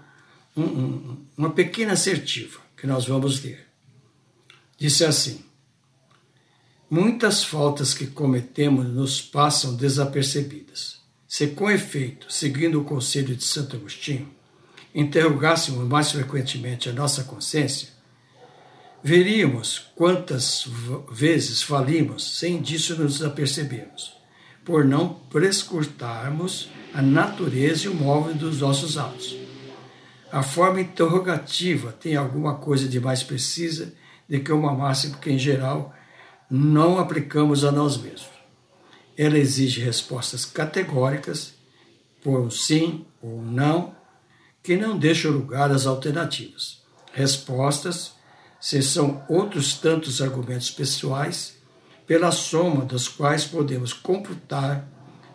um, 0.56 0.64
um, 0.64 1.26
uma 1.38 1.52
pequena 1.52 1.94
assertiva 1.94 2.60
que 2.76 2.86
nós 2.86 3.06
vamos 3.06 3.42
ler. 3.42 3.66
Disse 4.78 5.06
assim: 5.06 5.46
Muitas 6.90 7.44
faltas 7.44 7.94
que 7.94 8.08
cometemos 8.08 8.86
nos 8.88 9.22
passam 9.22 9.76
desapercebidas. 9.76 11.02
Se, 11.26 11.48
com 11.48 11.72
efeito, 11.72 12.32
seguindo 12.32 12.80
o 12.80 12.84
conselho 12.84 13.36
de 13.36 13.44
Santo 13.44 13.78
Agostinho, 13.78 14.30
interrogássemos 14.94 15.88
mais 15.88 16.12
frequentemente 16.12 16.90
a 16.90 16.94
nossa 16.94 17.24
consciência, 17.24 17.93
veríamos 19.04 19.92
quantas 19.96 20.66
vezes 21.12 21.62
falimos 21.62 22.38
sem 22.38 22.62
disso 22.62 22.96
nos 22.96 23.22
apercebermos, 23.22 24.16
por 24.64 24.86
não 24.86 25.10
prescrutarmos 25.30 26.70
a 26.94 27.02
natureza 27.02 27.86
e 27.86 27.90
o 27.90 27.96
móvel 27.96 28.34
dos 28.34 28.62
nossos 28.62 28.98
atos. 28.98 29.36
A 30.32 30.42
forma 30.42 30.82
interrogativa 30.82 31.92
tem 31.92 32.16
alguma 32.16 32.56
coisa 32.56 32.88
de 32.88 33.00
mais 33.00 33.22
precisa 33.22 33.94
do 34.28 34.40
que 34.40 34.52
uma 34.52 34.74
máxima 34.74 35.18
que, 35.18 35.30
em 35.30 35.38
geral, 35.38 35.94
não 36.50 36.98
aplicamos 36.98 37.66
a 37.66 37.72
nós 37.72 37.98
mesmos. 37.98 38.32
Ela 39.18 39.38
exige 39.38 39.82
respostas 39.82 40.46
categóricas, 40.46 41.54
por 42.24 42.40
um 42.40 42.50
sim 42.50 43.06
ou 43.22 43.40
um 43.40 43.44
não, 43.44 43.96
que 44.64 44.78
não 44.78 44.98
deixam 44.98 45.32
lugar 45.32 45.70
às 45.72 45.86
alternativas. 45.86 46.82
Respostas, 47.12 48.14
se 48.64 48.82
são 48.82 49.22
outros 49.28 49.74
tantos 49.74 50.22
argumentos 50.22 50.72
pessoais, 50.72 51.58
pela 52.08 52.32
soma 52.32 52.86
dos 52.86 53.10
quais 53.10 53.44
podemos 53.44 53.92
computar 53.92 54.88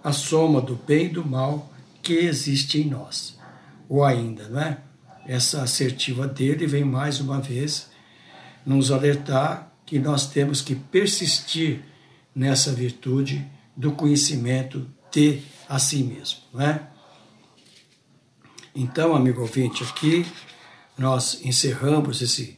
a 0.03 0.13
soma 0.13 0.63
do 0.63 0.75
bem 0.75 1.05
e 1.05 1.09
do 1.11 1.23
mal 1.23 1.71
que 2.03 2.15
existe 2.15 2.81
em 2.81 2.89
nós. 2.89 3.39
Ou 3.87 4.03
ainda, 4.03 4.49
não 4.49 4.59
é? 4.59 4.79
Essa 5.27 5.61
assertiva 5.61 6.27
dele 6.27 6.67
vem 6.67 6.85
mais 6.85 7.21
uma 7.21 7.39
vez 7.39 7.91
nos 8.65 8.91
alertar 8.91 9.75
que 9.85 9.99
nós 9.99 10.31
temos 10.31 10.63
que 10.63 10.75
persistir 10.75 11.83
nessa 12.35 12.73
virtude 12.73 13.47
do 13.77 13.93
conhecimento 13.93 14.89
de 15.13 15.43
a 15.69 15.79
si 15.79 16.03
mesmo, 16.03 16.39
não 16.55 16.63
é? 16.63 16.89
Então, 18.75 19.15
amigo 19.15 19.43
ouvinte, 19.43 19.85
aqui 19.85 20.25
nós 20.97 21.43
encerramos 21.45 22.23
esse 22.23 22.58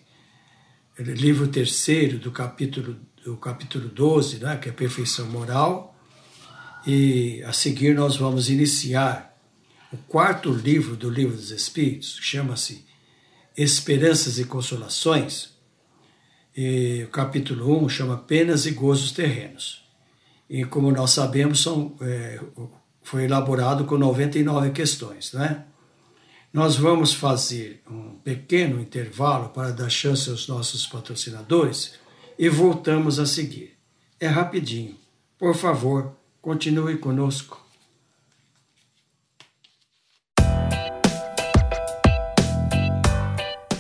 livro 1.03 1.49
terceiro 1.49 2.19
do 2.19 2.31
capítulo, 2.31 2.97
do 3.25 3.37
capítulo 3.37 3.89
12, 3.89 4.39
né, 4.39 4.57
que 4.57 4.69
é 4.69 4.73
perfeição 4.73 5.27
moral, 5.27 5.97
e 6.87 7.43
a 7.45 7.53
seguir 7.53 7.95
nós 7.95 8.17
vamos 8.17 8.49
iniciar 8.49 9.37
o 9.93 9.97
quarto 9.97 10.53
livro 10.53 10.97
do 10.97 11.11
Livro 11.11 11.37
dos 11.37 11.51
Espíritos, 11.51 12.19
que 12.19 12.25
chama-se 12.25 12.85
Esperanças 13.57 14.39
e 14.39 14.45
Consolações, 14.45 15.51
e 16.57 17.05
o 17.05 17.09
capítulo 17.09 17.85
1 17.85 17.89
chama 17.89 18.17
Penas 18.17 18.67
e 18.67 18.73
Gozos 18.73 19.13
Terrenos. 19.13 19.85
E 20.49 20.65
como 20.65 20.91
nós 20.91 21.13
sabemos, 21.13 21.63
são, 21.63 21.97
é, 22.01 22.41
foi 23.03 23.25
elaborado 23.25 23.85
com 23.85 23.97
99 23.97 24.71
questões, 24.71 25.33
né? 25.33 25.65
Nós 26.53 26.75
vamos 26.75 27.15
fazer 27.15 27.81
um 27.89 28.17
pequeno 28.25 28.81
intervalo 28.81 29.51
para 29.51 29.71
dar 29.71 29.89
chance 29.89 30.29
aos 30.29 30.49
nossos 30.49 30.85
patrocinadores 30.85 31.95
e 32.37 32.49
voltamos 32.49 33.21
a 33.21 33.27
seguir. 33.27 33.79
É 34.19 34.27
rapidinho. 34.27 34.97
Por 35.39 35.55
favor, 35.55 36.13
continue 36.43 36.99
conosco. 36.99 37.65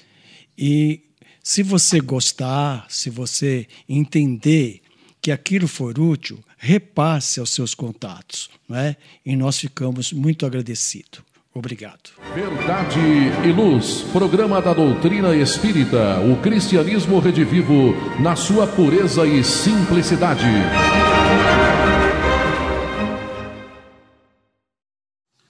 E 0.55 1.01
se 1.43 1.63
você 1.63 1.99
gostar, 1.99 2.85
se 2.87 3.09
você 3.09 3.67
entender 3.89 4.79
que 5.19 5.31
aquilo 5.31 5.67
for 5.67 5.97
útil, 5.97 6.37
repasse 6.55 7.39
aos 7.39 7.49
seus 7.49 7.73
contatos, 7.73 8.47
não 8.69 8.77
é? 8.77 8.95
E 9.25 9.35
nós 9.35 9.59
ficamos 9.59 10.13
muito 10.13 10.45
agradecidos. 10.45 11.21
Obrigado. 11.55 12.09
Verdade 12.33 12.99
e 13.45 13.51
Luz, 13.51 14.01
programa 14.11 14.59
da 14.59 14.73
doutrina 14.73 15.35
espírita, 15.35 16.19
o 16.19 16.41
cristianismo 16.41 17.19
redivivo 17.19 17.93
na 18.19 18.35
sua 18.35 18.65
pureza 18.65 19.23
e 19.27 19.43
simplicidade. 19.43 20.47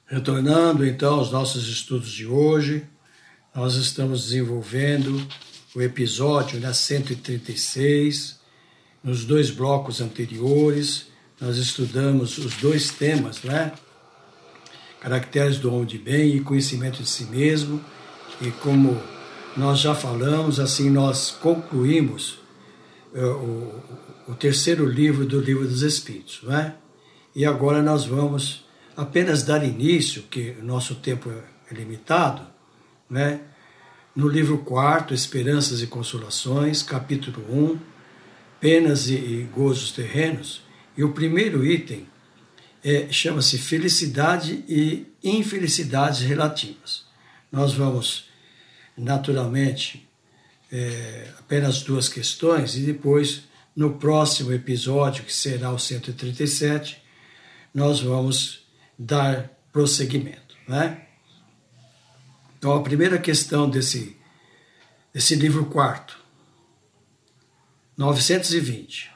Retornando 0.06 0.86
então 0.86 1.16
aos 1.16 1.32
nossos 1.32 1.70
estudos 1.70 2.12
de 2.12 2.28
hoje, 2.28 2.84
nós 3.56 3.76
estamos 3.76 4.26
desenvolvendo 4.26 5.26
o 5.74 5.82
episódio 5.82 6.60
né, 6.60 6.74
136. 6.74 8.40
Nos 9.02 9.24
dois 9.24 9.50
blocos 9.50 10.02
anteriores, 10.02 11.08
nós 11.40 11.58
estudamos 11.58 12.38
os 12.38 12.56
dois 12.58 12.92
temas, 12.92 13.42
né? 13.44 13.72
Caracteres 15.04 15.60
do 15.60 15.72
homem 15.74 15.86
de 15.86 15.98
bem 15.98 16.38
e 16.38 16.40
conhecimento 16.40 17.04
de 17.04 17.10
si 17.10 17.26
mesmo. 17.26 17.84
E 18.42 18.50
como 18.52 18.98
nós 19.56 19.80
já 19.80 19.94
falamos, 19.94 20.62
assim 20.62 20.90
nós 20.90 21.30
concluímos 21.30 22.40
uh, 23.14 23.20
o, 24.28 24.32
o, 24.32 24.36
terceiro 24.36 24.86
livro 24.86 25.26
do 25.26 25.42
Livro 25.42 25.68
dos 25.68 25.82
Espíritos, 25.82 26.40
não 26.44 26.56
é? 26.56 26.76
E 27.36 27.46
agora 27.46 27.82
nós 27.82 28.06
vamos 28.06 28.66
apenas 28.96 29.44
dar 29.44 29.64
início, 29.66 30.24
que 30.24 30.56
nosso 30.62 30.96
tempo 30.96 31.30
é 31.30 31.74
limitado, 31.74 32.48
né? 33.10 33.42
No 34.16 34.30
livro 34.30 34.60
quarto, 34.60 35.14
Esperanças 35.14 35.82
e 35.82 35.88
Consolações, 35.88 36.82
capítulo 36.82 37.44
1, 37.50 37.80
Penas 38.60 39.10
e 39.10 39.48
Gozos 39.54 39.92
Terrenos, 39.92 40.62
e 40.96 41.04
o 41.04 41.12
primeiro 41.12 41.66
item 41.66 42.08
é, 42.84 43.12
chama-se 43.12 43.58
felicidade 43.58 44.64
e 44.68 45.08
infelicidades 45.24 46.20
relativas. 46.20 47.06
Nós 47.52 47.74
vamos, 47.74 48.26
naturalmente, 48.98 50.08
é, 50.72 51.32
apenas 51.40 51.82
duas 51.82 52.10
questões 52.10 52.76
e 52.76 52.82
depois, 52.82 53.44
no 53.76 53.94
próximo 53.94 54.52
episódio, 54.52 55.24
que 55.24 55.34
será 55.34 55.72
o 55.72 55.80
137, 55.80 57.02
nós 57.74 58.02
vamos 58.02 58.66
dar 59.00 59.50
prosseguimento. 59.72 60.56
Né? 60.68 61.06
Então, 62.58 62.74
a 62.74 62.82
primeira 62.82 63.18
questão 63.18 63.70
desse, 63.70 64.18
desse 65.14 65.36
livro 65.36 65.66
quarto, 65.66 66.18
920. 67.96 69.13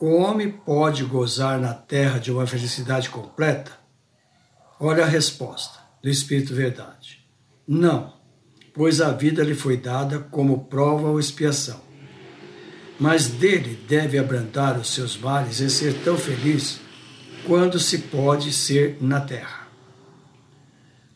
O 0.00 0.14
homem 0.14 0.48
pode 0.48 1.02
gozar 1.02 1.58
na 1.58 1.74
terra 1.74 2.20
de 2.20 2.30
uma 2.30 2.46
felicidade 2.46 3.10
completa? 3.10 3.72
Olha 4.78 5.02
a 5.02 5.08
resposta 5.08 5.80
do 6.00 6.08
Espírito 6.08 6.54
Verdade. 6.54 7.26
Não, 7.66 8.12
pois 8.72 9.00
a 9.00 9.10
vida 9.10 9.42
lhe 9.42 9.56
foi 9.56 9.76
dada 9.76 10.20
como 10.20 10.66
prova 10.66 11.08
ou 11.08 11.18
expiação. 11.18 11.80
Mas 13.00 13.26
dele 13.26 13.76
deve 13.88 14.18
abrandar 14.18 14.78
os 14.78 14.94
seus 14.94 15.18
males 15.18 15.58
e 15.58 15.68
ser 15.68 15.94
tão 16.04 16.16
feliz 16.16 16.78
quando 17.44 17.80
se 17.80 17.98
pode 17.98 18.52
ser 18.52 18.98
na 19.00 19.20
terra. 19.20 19.66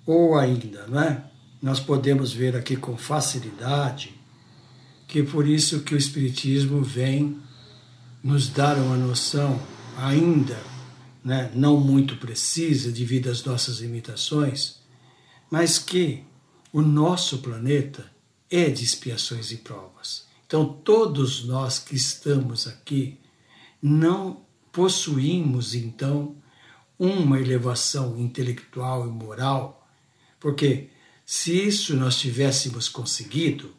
Ou 0.05 0.37
ainda, 0.37 0.88
não 0.88 1.01
é? 1.01 1.23
Nós 1.62 1.79
podemos 1.79 2.33
ver 2.33 2.57
aqui 2.57 2.77
com 2.77 2.97
facilidade 2.97 4.21
que 5.07 5.23
por 5.23 5.47
isso 5.47 5.83
que 5.83 5.95
o 5.95 5.99
Espiritismo 5.99 6.83
vem 6.83 7.40
nos 8.23 8.49
dar 8.49 8.77
uma 8.79 8.97
noção 8.97 9.61
ainda 9.97 10.59
né, 11.25 11.51
não 11.55 11.79
muito 11.79 12.17
precisa 12.17 12.91
devido 12.91 13.29
às 13.29 13.45
nossas 13.45 13.79
limitações, 13.79 14.81
mas 15.51 15.79
que 15.79 16.25
o 16.73 16.81
nosso 16.81 17.39
planeta 17.39 18.11
é 18.51 18.69
de 18.69 18.85
expiações 18.85 19.51
e 19.51 19.59
provas. 19.59 20.27
Então, 20.47 20.67
todos 20.85 21.45
nós 21.45 21.79
que 21.79 21.95
estamos 21.95 22.67
aqui 22.67 23.19
não 23.81 24.45
possuímos, 24.71 25.75
então, 25.75 26.37
uma 26.99 27.41
elevação 27.41 28.19
intelectual 28.19 29.07
e 29.07 29.11
moral, 29.11 29.89
porque 30.39 30.91
se 31.25 31.67
isso 31.67 31.97
nós 31.97 32.19
tivéssemos 32.19 32.89
conseguido, 32.89 33.75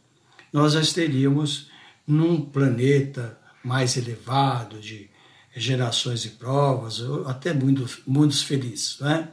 nós 0.51 0.73
já 0.73 0.81
estaríamos 0.81 1.69
num 2.05 2.41
planeta 2.41 3.39
mais 3.63 3.97
elevado, 3.97 4.79
de 4.79 5.09
gerações 5.55 6.25
e 6.25 6.29
provas, 6.29 7.01
até 7.27 7.53
mundo, 7.53 7.87
mundos 8.05 8.41
felizes, 8.41 8.97
não 8.99 9.09
é? 9.09 9.31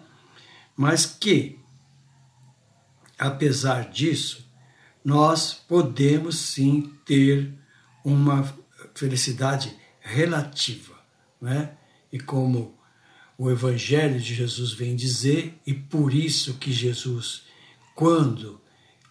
Mas 0.77 1.07
que, 1.07 1.59
apesar 3.19 3.90
disso, 3.90 4.47
nós 5.05 5.55
podemos 5.55 6.38
sim 6.38 6.95
ter 7.05 7.53
uma 8.05 8.55
felicidade 8.95 9.77
relativa, 10.01 10.95
não 11.40 11.51
é? 11.51 11.73
E 12.12 12.19
como 12.19 12.79
o 13.38 13.51
Evangelho 13.51 14.21
de 14.21 14.35
Jesus 14.35 14.73
vem 14.73 14.95
dizer, 14.95 15.59
e 15.66 15.73
por 15.73 16.12
isso 16.12 16.55
que 16.59 16.73
Jesus, 16.73 17.45
quando 17.95 18.61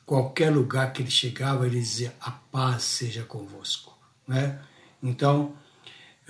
qualquer 0.10 0.52
lugar 0.52 0.92
que 0.92 1.04
ele 1.04 1.12
chegava, 1.12 1.68
ele 1.68 1.80
dizia: 1.80 2.16
A 2.20 2.32
paz 2.32 2.84
seja 2.84 3.24
convosco. 3.24 3.96
Né? 4.28 4.60
Então, 5.02 5.56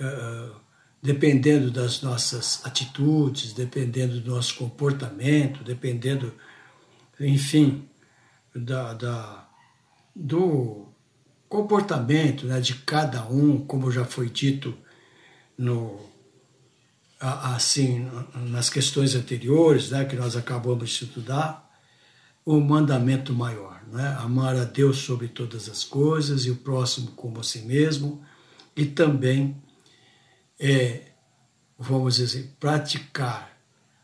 uh, 0.00 0.54
dependendo 1.02 1.70
das 1.70 2.02
nossas 2.02 2.64
atitudes, 2.64 3.52
dependendo 3.52 4.20
do 4.20 4.30
nosso 4.30 4.56
comportamento, 4.56 5.64
dependendo, 5.64 6.32
enfim, 7.18 7.88
da, 8.54 8.94
da 8.94 9.48
do 10.14 10.88
comportamento 11.48 12.46
né, 12.46 12.60
de 12.60 12.74
cada 12.74 13.24
um, 13.26 13.58
como 13.58 13.90
já 13.90 14.04
foi 14.04 14.28
dito 14.28 14.76
no, 15.56 16.00
assim 17.18 18.08
nas 18.34 18.70
questões 18.70 19.14
anteriores, 19.14 19.90
né, 19.90 20.04
que 20.04 20.16
nós 20.16 20.36
acabamos 20.36 20.90
de 20.90 21.04
estudar, 21.04 21.68
o 22.44 22.58
mandamento 22.60 23.32
maior, 23.34 23.82
né? 23.92 24.16
amar 24.18 24.56
a 24.56 24.64
Deus 24.64 24.98
sobre 24.98 25.28
todas 25.28 25.68
as 25.68 25.84
coisas 25.84 26.46
e 26.46 26.50
o 26.50 26.56
próximo 26.56 27.12
como 27.12 27.40
a 27.40 27.42
si 27.42 27.60
mesmo, 27.60 28.24
e 28.80 28.86
também, 28.86 29.62
é, 30.58 31.12
vamos 31.78 32.16
dizer, 32.16 32.54
praticar 32.58 33.54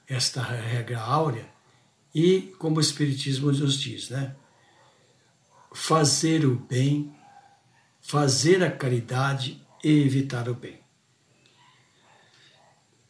esta 0.06 0.42
regra 0.42 1.00
áurea 1.00 1.48
e, 2.14 2.54
como 2.58 2.76
o 2.76 2.80
Espiritismo 2.80 3.50
nos 3.50 3.80
diz, 3.80 4.10
né? 4.10 4.36
fazer 5.72 6.44
o 6.44 6.56
bem, 6.56 7.10
fazer 8.02 8.62
a 8.62 8.70
caridade 8.70 9.64
e 9.82 10.02
evitar 10.02 10.46
o 10.46 10.54
bem. 10.54 10.78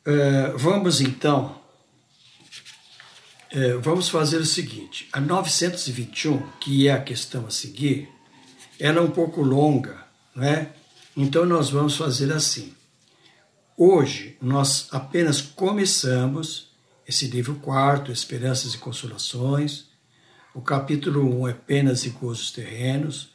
É, 0.05 0.50
vamos 0.52 1.00
então 1.00 1.61
é, 3.50 3.72
vamos 3.74 4.09
fazer 4.09 4.37
o 4.37 4.46
seguinte: 4.46 5.09
a 5.12 5.20
921, 5.20 6.48
que 6.61 6.87
é 6.87 6.92
a 6.92 7.02
questão 7.02 7.44
a 7.44 7.50
seguir, 7.50 8.09
ela 8.79 8.98
é 8.98 9.02
um 9.02 9.11
pouco 9.11 9.42
longa, 9.42 10.07
não 10.33 10.44
é? 10.44 10.72
Então 11.16 11.46
nós 11.46 11.70
vamos 11.70 11.96
fazer 11.96 12.33
assim. 12.33 12.74
Hoje 13.76 14.37
nós 14.40 14.88
apenas 14.90 15.40
começamos 15.40 16.70
esse 17.07 17.26
livro 17.26 17.57
quarto, 17.57 18.12
Esperanças 18.12 18.74
e 18.74 18.79
Consolações. 18.79 19.87
O 20.55 20.61
capítulo 20.61 21.22
1 21.22 21.40
um 21.40 21.48
é 21.48 21.52
Penas 21.52 22.05
e 22.05 22.11
Gozos 22.11 22.50
Terrenos. 22.50 23.31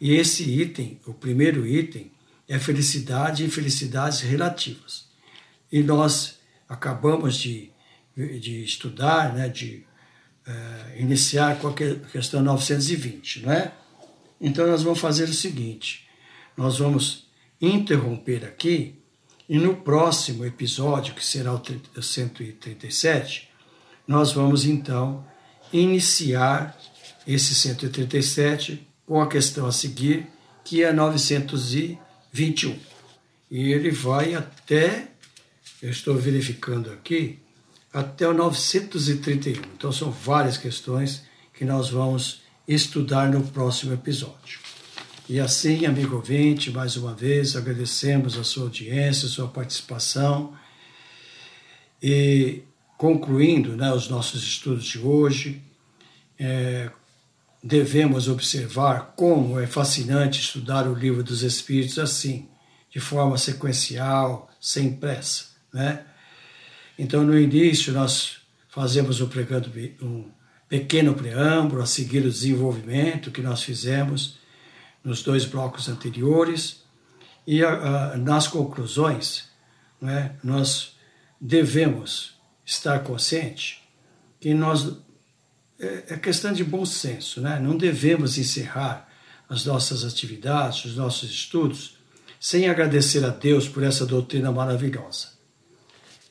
E 0.00 0.12
esse 0.12 0.48
item, 0.48 1.00
o 1.06 1.14
primeiro 1.14 1.66
item, 1.66 2.12
é 2.48 2.58
felicidade 2.58 3.42
e 3.42 3.46
infelicidades 3.46 4.20
relativas. 4.20 5.06
E 5.72 5.82
nós 5.82 6.38
acabamos 6.68 7.36
de 7.36 7.74
de 8.16 8.62
estudar, 8.62 9.34
né, 9.34 9.48
de 9.48 9.84
uh, 10.46 11.00
iniciar 11.00 11.58
com 11.58 11.68
a 11.68 11.72
questão 11.72 12.42
920, 12.42 13.40
não 13.40 13.52
é? 13.52 13.72
Então 14.40 14.66
nós 14.66 14.82
vamos 14.82 15.00
fazer 15.00 15.24
o 15.24 15.34
seguinte, 15.34 16.08
nós 16.56 16.78
vamos 16.78 17.23
interromper 17.66 18.44
aqui 18.44 18.94
e 19.48 19.58
no 19.58 19.76
próximo 19.76 20.44
episódio, 20.44 21.14
que 21.14 21.24
será 21.24 21.52
o 21.52 21.60
137, 22.02 23.50
nós 24.06 24.32
vamos 24.32 24.64
então 24.64 25.24
iniciar 25.72 26.78
esse 27.26 27.54
137 27.54 28.86
com 29.06 29.20
a 29.20 29.28
questão 29.28 29.66
a 29.66 29.72
seguir, 29.72 30.26
que 30.64 30.82
é 30.82 30.92
921. 30.92 32.78
E 33.50 33.72
ele 33.72 33.90
vai 33.90 34.34
até, 34.34 35.08
eu 35.82 35.90
estou 35.90 36.16
verificando 36.16 36.90
aqui, 36.90 37.38
até 37.92 38.26
o 38.26 38.32
931. 38.32 39.60
Então, 39.76 39.92
são 39.92 40.10
várias 40.10 40.56
questões 40.56 41.22
que 41.52 41.64
nós 41.64 41.90
vamos 41.90 42.42
estudar 42.66 43.30
no 43.30 43.42
próximo 43.42 43.92
episódio. 43.92 44.63
E 45.26 45.40
assim, 45.40 45.86
amigo 45.86 46.16
ouvinte, 46.16 46.70
mais 46.70 46.96
uma 46.96 47.14
vez 47.14 47.56
agradecemos 47.56 48.36
a 48.36 48.44
sua 48.44 48.64
audiência, 48.64 49.24
a 49.24 49.30
sua 49.30 49.48
participação. 49.48 50.54
E 52.02 52.62
concluindo 52.98 53.74
né, 53.74 53.90
os 53.90 54.06
nossos 54.06 54.42
estudos 54.42 54.84
de 54.84 54.98
hoje, 54.98 55.62
é, 56.38 56.90
devemos 57.62 58.28
observar 58.28 59.14
como 59.16 59.58
é 59.58 59.66
fascinante 59.66 60.42
estudar 60.42 60.86
o 60.86 60.92
livro 60.92 61.22
dos 61.22 61.42
Espíritos 61.42 61.98
assim, 61.98 62.46
de 62.90 63.00
forma 63.00 63.38
sequencial, 63.38 64.50
sem 64.60 64.92
pressa. 64.92 65.46
Né? 65.72 66.04
Então, 66.98 67.24
no 67.24 67.38
início, 67.38 67.94
nós 67.94 68.40
fazemos 68.68 69.22
um, 69.22 69.28
um 70.02 70.30
pequeno 70.68 71.14
preâmbulo 71.14 71.80
a 71.80 71.86
seguir 71.86 72.26
o 72.26 72.30
desenvolvimento 72.30 73.30
que 73.30 73.40
nós 73.40 73.62
fizemos 73.62 74.43
nos 75.04 75.22
dois 75.22 75.44
blocos 75.44 75.88
anteriores, 75.88 76.82
e 77.46 77.60
nas 78.18 78.48
conclusões, 78.48 79.50
né, 80.00 80.34
nós 80.42 80.96
devemos 81.38 82.34
estar 82.64 83.00
consciente 83.00 83.82
que 84.40 84.54
nós 84.54 84.96
é, 85.78 86.14
é 86.14 86.16
questão 86.16 86.52
de 86.52 86.64
bom 86.64 86.84
senso, 86.84 87.40
né? 87.40 87.58
não 87.58 87.76
devemos 87.76 88.38
encerrar 88.38 89.08
as 89.48 89.64
nossas 89.64 90.04
atividades, 90.04 90.84
os 90.84 90.96
nossos 90.96 91.30
estudos, 91.30 91.98
sem 92.40 92.68
agradecer 92.68 93.24
a 93.24 93.30
Deus 93.30 93.68
por 93.68 93.82
essa 93.82 94.06
doutrina 94.06 94.50
maravilhosa. 94.52 95.28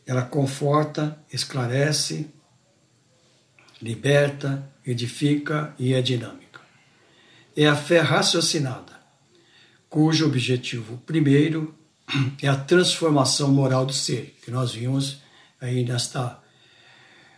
Ela 0.06 0.22
conforta, 0.22 1.18
esclarece, 1.32 2.30
liberta, 3.82 4.72
edifica 4.86 5.74
e 5.80 5.94
é 5.94 6.02
dinâmica. 6.02 6.53
É 7.56 7.68
a 7.68 7.76
fé 7.76 8.00
raciocinada, 8.00 9.00
cujo 9.88 10.26
objetivo 10.26 10.98
primeiro 11.06 11.76
é 12.42 12.48
a 12.48 12.56
transformação 12.56 13.52
moral 13.52 13.86
do 13.86 13.94
ser, 13.94 14.38
que 14.44 14.50
nós 14.50 14.72
vimos 14.72 15.22
aí 15.62 15.86
nesta, 15.86 16.40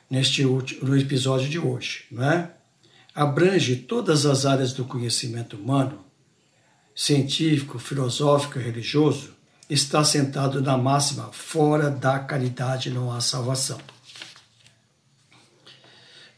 neste 0.09 0.45
último, 0.45 0.87
no 0.87 0.97
episódio 0.97 1.49
de 1.49 1.59
hoje, 1.59 2.05
não 2.11 2.23
é? 2.23 2.51
Abrange 3.13 3.75
todas 3.75 4.25
as 4.25 4.45
áreas 4.45 4.73
do 4.73 4.85
conhecimento 4.85 5.55
humano, 5.57 6.03
científico, 6.95 7.77
filosófico 7.77 8.59
e 8.59 8.63
religioso, 8.63 9.33
está 9.69 10.03
sentado 10.03 10.61
na 10.61 10.77
máxima: 10.77 11.31
fora 11.31 11.89
da 11.89 12.19
caridade 12.19 12.89
não 12.89 13.11
há 13.11 13.19
salvação. 13.19 13.79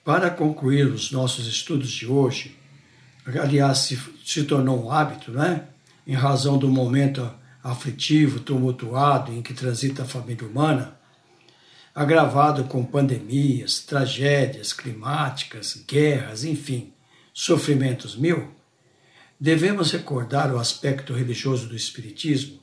Para 0.04 0.30
concluir 0.30 0.88
os 0.88 1.12
nossos 1.12 1.46
estudos 1.48 1.92
de 1.92 2.08
hoje, 2.08 2.57
aliás, 3.36 3.80
se, 3.80 4.00
se 4.26 4.44
tornou 4.44 4.86
um 4.86 4.92
hábito, 4.92 5.32
né? 5.32 5.66
em 6.06 6.14
razão 6.14 6.58
do 6.58 6.70
momento 6.70 7.30
aflitivo, 7.64 8.40
tumultuado 8.40 9.34
em 9.34 9.42
que 9.42 9.54
transita 9.54 10.04
a 10.04 10.06
família 10.06 10.48
humana, 10.48 10.98
agravado 11.94 12.64
com 12.66 12.86
pandemias, 12.86 13.80
tragédias 13.80 14.72
climáticas, 14.72 15.84
guerras, 15.88 16.44
enfim, 16.44 16.94
sofrimentos 17.34 18.16
mil, 18.16 18.50
devemos 19.40 19.92
recordar 19.92 20.54
o 20.54 20.60
aspecto 20.60 21.14
religioso 21.14 21.68
do 21.68 21.76
Espiritismo 21.76 22.60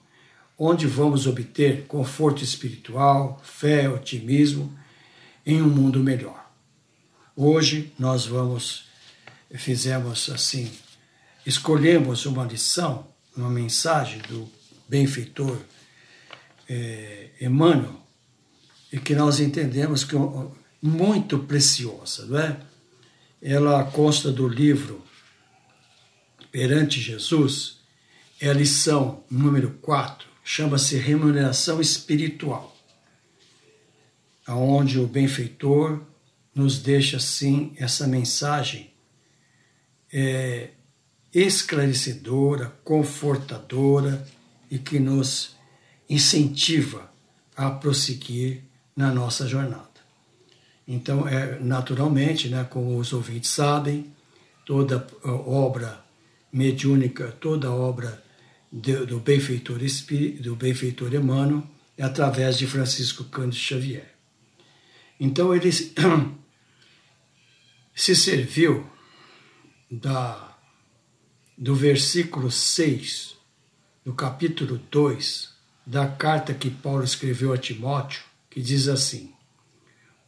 onde 0.58 0.86
vamos 0.86 1.26
obter 1.26 1.84
conforto 1.86 2.42
espiritual, 2.42 3.40
fé, 3.42 3.88
otimismo 3.88 4.72
em 5.44 5.60
um 5.60 5.68
mundo 5.68 6.00
melhor. 6.00 6.48
Hoje 7.36 7.92
nós 7.98 8.26
vamos, 8.26 8.86
fizemos 9.58 10.28
assim, 10.30 10.70
escolhemos 11.46 12.26
uma 12.26 12.44
lição, 12.44 13.06
uma 13.36 13.50
mensagem 13.50 14.20
do 14.22 14.50
benfeitor 14.88 15.58
é, 16.68 17.30
Emmanuel, 17.40 18.00
e 18.92 18.98
que 18.98 19.14
nós 19.14 19.40
entendemos 19.40 20.04
que 20.04 20.16
é 20.16 20.18
muito 20.80 21.38
preciosa, 21.40 22.26
não 22.26 22.38
é? 22.38 22.60
Ela 23.42 23.84
consta 23.84 24.30
do 24.30 24.48
livro 24.48 25.04
Perante 26.54 27.00
Jesus, 27.00 27.80
é 28.40 28.48
a 28.48 28.52
lição 28.52 29.24
número 29.28 29.70
4, 29.82 30.28
chama-se 30.44 30.96
remuneração 30.96 31.80
espiritual, 31.80 32.76
aonde 34.46 35.00
o 35.00 35.06
benfeitor 35.08 36.00
nos 36.54 36.78
deixa 36.78 37.16
assim 37.16 37.74
essa 37.76 38.06
mensagem 38.06 38.93
é, 40.16 40.70
esclarecedora, 41.34 42.72
confortadora 42.84 44.24
e 44.70 44.78
que 44.78 45.00
nos 45.00 45.56
incentiva 46.08 47.10
a 47.56 47.68
prosseguir 47.70 48.62
na 48.96 49.12
nossa 49.12 49.48
jornada. 49.48 49.88
Então, 50.86 51.26
é, 51.26 51.58
naturalmente, 51.58 52.48
né, 52.48 52.62
como 52.70 52.96
os 52.96 53.12
ouvintes 53.12 53.50
sabem, 53.50 54.12
toda 54.64 55.04
obra 55.24 56.04
mediúnica, 56.52 57.32
toda 57.40 57.72
obra 57.72 58.22
do, 58.70 59.04
do 59.04 59.18
benfeitor 59.18 59.82
espírito, 59.82 60.44
do 60.44 60.54
benfeitor 60.54 61.12
Emmanuel, 61.12 61.64
é 61.98 62.04
através 62.04 62.56
de 62.56 62.66
Francisco 62.66 63.24
Cândido 63.24 63.56
Xavier. 63.56 64.14
Então 65.18 65.54
ele 65.54 65.72
se 65.72 65.90
serviu 68.14 68.93
da, 69.98 70.56
do 71.56 71.74
versículo 71.74 72.50
6 72.50 73.36
do 74.04 74.12
capítulo 74.12 74.78
2 74.90 75.54
da 75.86 76.06
carta 76.06 76.52
que 76.52 76.70
Paulo 76.70 77.04
escreveu 77.04 77.52
a 77.52 77.58
Timóteo, 77.58 78.22
que 78.50 78.60
diz 78.60 78.88
assim: 78.88 79.32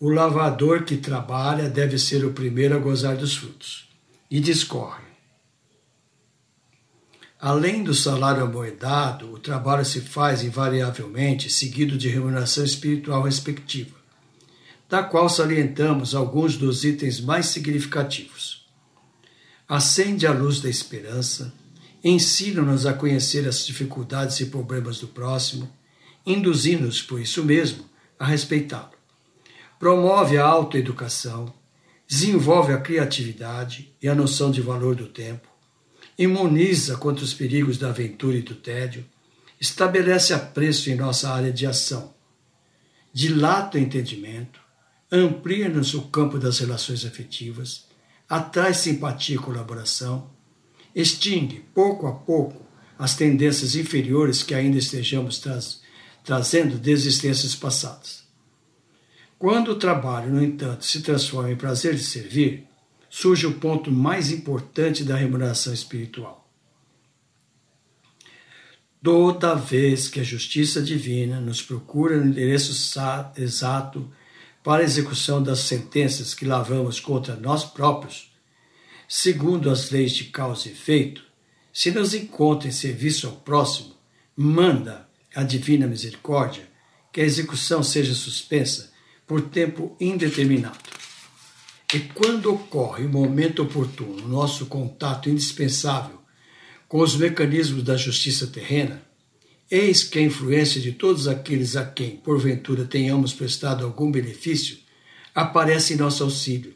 O 0.00 0.08
lavador 0.08 0.84
que 0.84 0.96
trabalha 0.96 1.68
deve 1.68 1.98
ser 1.98 2.24
o 2.24 2.32
primeiro 2.32 2.74
a 2.74 2.78
gozar 2.78 3.16
dos 3.16 3.36
frutos. 3.36 3.86
E 4.28 4.40
discorre. 4.40 5.04
Além 7.38 7.84
do 7.84 7.94
salário 7.94 8.42
amoedado, 8.42 9.32
o 9.32 9.38
trabalho 9.38 9.84
se 9.84 10.00
faz 10.00 10.42
invariavelmente 10.42 11.48
seguido 11.48 11.96
de 11.96 12.08
remuneração 12.08 12.64
espiritual 12.64 13.22
respectiva, 13.22 13.94
da 14.88 15.02
qual 15.02 15.28
salientamos 15.28 16.14
alguns 16.14 16.56
dos 16.56 16.82
itens 16.82 17.20
mais 17.20 17.46
significativos. 17.46 18.55
Acende 19.68 20.28
a 20.28 20.32
luz 20.32 20.60
da 20.60 20.70
esperança, 20.70 21.52
ensina-nos 22.02 22.86
a 22.86 22.92
conhecer 22.92 23.48
as 23.48 23.66
dificuldades 23.66 24.38
e 24.38 24.46
problemas 24.46 25.00
do 25.00 25.08
próximo, 25.08 25.68
induzindo-nos, 26.24 27.02
por 27.02 27.20
isso 27.20 27.44
mesmo, 27.44 27.84
a 28.16 28.24
respeitá-lo. 28.24 28.92
Promove 29.78 30.38
a 30.38 30.44
autoeducação, 30.44 31.52
desenvolve 32.06 32.72
a 32.72 32.80
criatividade 32.80 33.92
e 34.00 34.08
a 34.08 34.14
noção 34.14 34.52
de 34.52 34.60
valor 34.60 34.94
do 34.94 35.08
tempo, 35.08 35.48
imuniza 36.16 36.96
contra 36.96 37.24
os 37.24 37.34
perigos 37.34 37.76
da 37.76 37.88
aventura 37.88 38.36
e 38.36 38.42
do 38.42 38.54
tédio, 38.54 39.04
estabelece 39.60 40.32
apreço 40.32 40.90
em 40.90 40.94
nossa 40.94 41.30
área 41.30 41.52
de 41.52 41.66
ação, 41.66 42.14
dilata 43.12 43.78
o 43.78 43.80
entendimento, 43.80 44.60
amplia-nos 45.10 45.92
o 45.92 46.02
campo 46.02 46.38
das 46.38 46.60
relações 46.60 47.04
afetivas, 47.04 47.85
atrai 48.28 48.74
simpatia 48.74 49.36
e 49.36 49.38
colaboração, 49.38 50.30
extingue, 50.94 51.64
pouco 51.74 52.06
a 52.06 52.12
pouco, 52.12 52.64
as 52.98 53.14
tendências 53.14 53.76
inferiores 53.76 54.42
que 54.42 54.54
ainda 54.54 54.78
estejamos 54.78 55.38
traz, 55.38 55.80
trazendo 56.24 56.78
desde 56.78 57.08
existências 57.08 57.54
passadas. 57.54 58.24
Quando 59.38 59.72
o 59.72 59.78
trabalho, 59.78 60.32
no 60.32 60.42
entanto, 60.42 60.84
se 60.84 61.02
transforma 61.02 61.50
em 61.50 61.56
prazer 61.56 61.94
de 61.94 62.02
servir, 62.02 62.66
surge 63.10 63.46
o 63.46 63.54
ponto 63.54 63.92
mais 63.92 64.30
importante 64.30 65.04
da 65.04 65.14
remuneração 65.14 65.72
espiritual. 65.72 66.50
Toda 69.02 69.54
vez 69.54 70.08
que 70.08 70.18
a 70.18 70.24
justiça 70.24 70.82
divina 70.82 71.40
nos 71.40 71.62
procura 71.62 72.16
no 72.16 72.26
endereço 72.26 72.72
exato 73.36 74.10
para 74.66 74.82
a 74.82 74.84
execução 74.84 75.40
das 75.40 75.60
sentenças 75.60 76.34
que 76.34 76.44
lavamos 76.44 76.98
contra 76.98 77.36
nós 77.36 77.64
próprios, 77.64 78.32
segundo 79.08 79.70
as 79.70 79.92
leis 79.92 80.10
de 80.10 80.24
causa 80.24 80.68
e 80.68 80.72
efeito, 80.72 81.22
se 81.72 81.92
nos 81.92 82.14
encontra 82.14 82.66
em 82.66 82.72
serviço 82.72 83.28
ao 83.28 83.34
próximo, 83.34 83.94
manda 84.36 85.08
a 85.32 85.44
divina 85.44 85.86
misericórdia 85.86 86.68
que 87.12 87.20
a 87.20 87.24
execução 87.24 87.80
seja 87.80 88.12
suspensa 88.12 88.90
por 89.24 89.40
tempo 89.40 89.96
indeterminado. 90.00 90.80
E 91.94 92.00
quando 92.00 92.52
ocorre 92.52 93.04
o 93.04 93.08
momento 93.08 93.62
oportuno, 93.62 94.26
nosso 94.26 94.66
contato 94.66 95.30
indispensável 95.30 96.20
com 96.88 96.98
os 96.98 97.14
mecanismos 97.14 97.84
da 97.84 97.96
justiça 97.96 98.48
terrena, 98.48 99.05
eis 99.70 100.04
que 100.04 100.18
a 100.18 100.22
influência 100.22 100.80
de 100.80 100.92
todos 100.92 101.26
aqueles 101.26 101.76
a 101.76 101.84
quem, 101.84 102.16
porventura, 102.16 102.84
tenhamos 102.84 103.32
prestado 103.32 103.84
algum 103.84 104.10
benefício, 104.10 104.78
aparece 105.34 105.94
em 105.94 105.96
nosso 105.96 106.22
auxílio, 106.22 106.74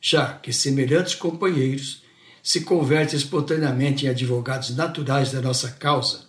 já 0.00 0.34
que 0.34 0.52
semelhantes 0.52 1.14
companheiros 1.14 2.02
se 2.42 2.62
convertem 2.62 3.16
espontaneamente 3.16 4.06
em 4.06 4.08
advogados 4.08 4.74
naturais 4.74 5.30
da 5.30 5.40
nossa 5.40 5.70
causa, 5.70 6.26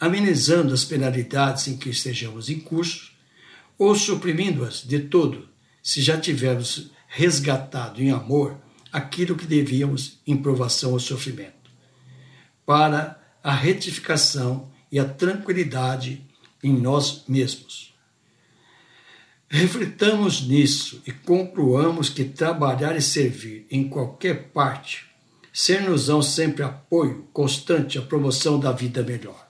amenizando 0.00 0.72
as 0.72 0.84
penalidades 0.84 1.68
em 1.68 1.76
que 1.76 1.90
estejamos 1.90 2.48
em 2.48 2.58
curso, 2.58 3.12
ou 3.76 3.94
suprimindo-as 3.94 4.82
de 4.82 5.00
todo, 5.00 5.48
se 5.82 6.00
já 6.00 6.18
tivermos 6.18 6.90
resgatado 7.08 8.00
em 8.00 8.10
amor 8.10 8.56
aquilo 8.92 9.36
que 9.36 9.46
devíamos 9.46 10.20
em 10.26 10.36
provação 10.36 10.92
ao 10.92 11.00
sofrimento, 11.00 11.70
para 12.64 13.20
a 13.42 13.52
retificação 13.52 14.71
e 14.92 14.98
a 14.98 15.04
tranquilidade 15.04 16.22
em 16.62 16.78
nós 16.78 17.24
mesmos. 17.26 17.94
Reflitamos 19.48 20.46
nisso 20.46 21.02
e 21.06 21.10
concluamos 21.10 22.08
que 22.08 22.24
trabalhar 22.24 22.94
e 22.96 23.02
servir 23.02 23.66
em 23.70 23.88
qualquer 23.88 24.50
parte 24.50 25.10
ser-nos-ão 25.52 26.22
sempre 26.22 26.62
apoio 26.62 27.28
constante 27.32 27.98
à 27.98 28.02
promoção 28.02 28.58
da 28.58 28.72
vida 28.72 29.02
melhor. 29.02 29.46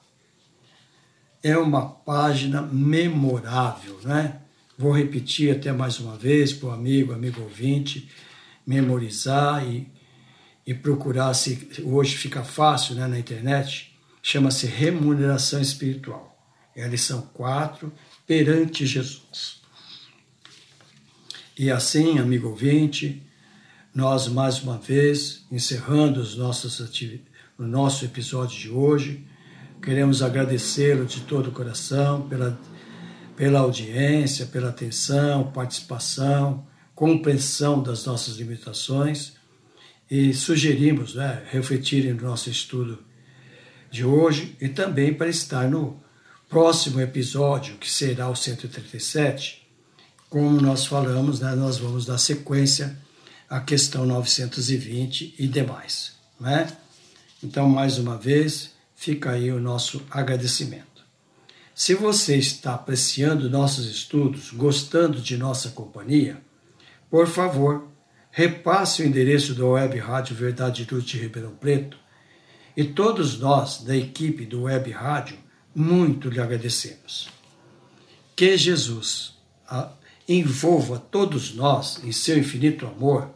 É 1.43 1.57
uma 1.57 1.87
página 1.87 2.61
memorável, 2.61 4.01
né? 4.03 4.41
Vou 4.77 4.93
repetir 4.93 5.55
até 5.55 5.73
mais 5.73 6.01
uma 6.01 6.17
vez 6.17 6.53
para 6.53 6.71
o 6.71 6.73
amigo, 6.73 7.13
amigo 7.13 7.43
ouvinte, 7.43 8.09
memorizar 8.67 9.65
e, 9.65 9.87
e 10.67 10.75
procurar 10.75 11.35
se 11.35 11.69
hoje 11.85 12.17
fica 12.17 12.43
fácil 12.43 12.97
né, 12.97 13.07
na 13.07 13.19
internet. 13.19 13.92
Chama-se 14.23 14.67
remuneração 14.67 15.61
espiritual. 15.61 16.31
É 16.75 16.85
a 16.85 16.89
lição 16.89 17.23
4, 17.35 17.93
perante 18.27 18.87
Jesus. 18.87 19.61
E 21.59 21.71
assim, 21.71 22.19
amigo 22.19 22.49
ouvinte, 22.49 23.23
nós 23.95 24.29
mais 24.29 24.63
uma 24.63 24.79
vez, 24.79 25.45
encerrando 25.51 26.21
os 26.21 26.37
nossos 26.37 26.81
o 27.59 27.65
nosso 27.65 28.05
episódio 28.05 28.59
de 28.59 28.71
hoje, 28.71 29.27
queremos 29.83 30.23
agradecê-lo 30.23 31.05
de 31.05 31.21
todo 31.21 31.49
o 31.49 31.53
coração 31.53 32.27
pela 32.29 32.59
pela 33.37 33.61
audiência, 33.61 34.47
pela 34.47 34.69
atenção, 34.69 35.51
participação, 35.53 36.67
compreensão 36.95 37.83
das 37.83 38.05
nossas 38.05 38.37
limitações 38.37 39.35
e 40.11 40.35
sugerimos 40.35 41.15
né, 41.15 41.43
refletirem 41.51 42.13
no 42.13 42.23
nosso 42.23 42.51
estudo 42.51 42.99
de 43.93 44.07
hoje 44.07 44.57
e 44.59 44.71
também 44.71 45.13
para 45.13 45.29
estar 45.29 45.69
no 45.69 46.01
próximo 46.49 46.99
episódio, 46.99 47.77
que 47.77 47.91
será 47.91 48.29
o 48.31 48.35
137. 48.35 49.69
Como 50.31 50.59
nós 50.63 50.87
falamos, 50.87 51.41
né, 51.41 51.55
nós 51.55 51.77
vamos 51.77 52.07
dar 52.07 52.17
sequência 52.17 52.97
à 53.49 53.61
questão 53.61 54.07
920 54.07 55.35
e 55.39 55.47
demais. 55.47 56.17
Né? 56.41 56.67
Então, 57.45 57.69
mais 57.69 57.99
uma 57.99 58.17
vez, 58.17 58.73
fica 58.97 59.33
aí 59.33 59.53
o 59.53 59.61
nosso 59.61 60.03
agradecimento. 60.11 61.05
Se 61.75 61.95
você 61.95 62.37
está 62.37 62.75
apreciando 62.75 63.51
nossos 63.51 63.87
estudos, 63.87 64.51
gostando 64.53 65.21
de 65.21 65.37
nossa 65.37 65.69
companhia, 65.71 66.41
por 67.11 67.27
favor, 67.27 67.89
repasse 68.31 69.03
o 69.03 69.07
endereço 69.07 69.55
da 69.55 69.67
Web 69.67 69.99
Rádio 69.99 70.35
Verdade 70.35 70.89
Luz 70.91 71.05
de 71.05 71.19
Ribeirão 71.19 71.55
Preto 71.55 72.02
e 72.77 72.85
todos 72.85 73.39
nós 73.39 73.83
da 73.83 73.97
equipe 73.97 74.47
do 74.47 74.63
Web 74.63 74.91
Rádio 74.91 75.39
muito 75.75 76.29
lhe 76.29 76.41
agradecemos. 76.41 77.29
Que 78.35 78.57
Jesus 78.57 79.39
envolva 80.29 80.99
todos 80.99 81.55
nós 81.55 82.03
em 82.03 82.13
seu 82.13 82.39
infinito 82.39 82.87
amor, 82.87 83.31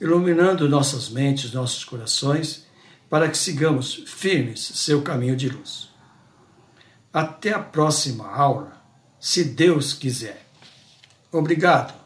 iluminando 0.00 0.68
nossas 0.68 1.08
mentes, 1.08 1.52
nossos 1.52 1.84
corações, 1.84 2.66
para 3.08 3.28
que 3.28 3.38
sigamos 3.38 3.94
firmes 4.06 4.60
seu 4.60 5.02
caminho 5.02 5.36
de 5.36 5.48
luz. 5.48 5.88
Até 7.12 7.52
a 7.52 7.58
próxima 7.58 8.28
aula, 8.28 8.82
se 9.18 9.44
Deus 9.44 9.92
quiser. 9.92 10.46
Obrigado. 11.32 12.05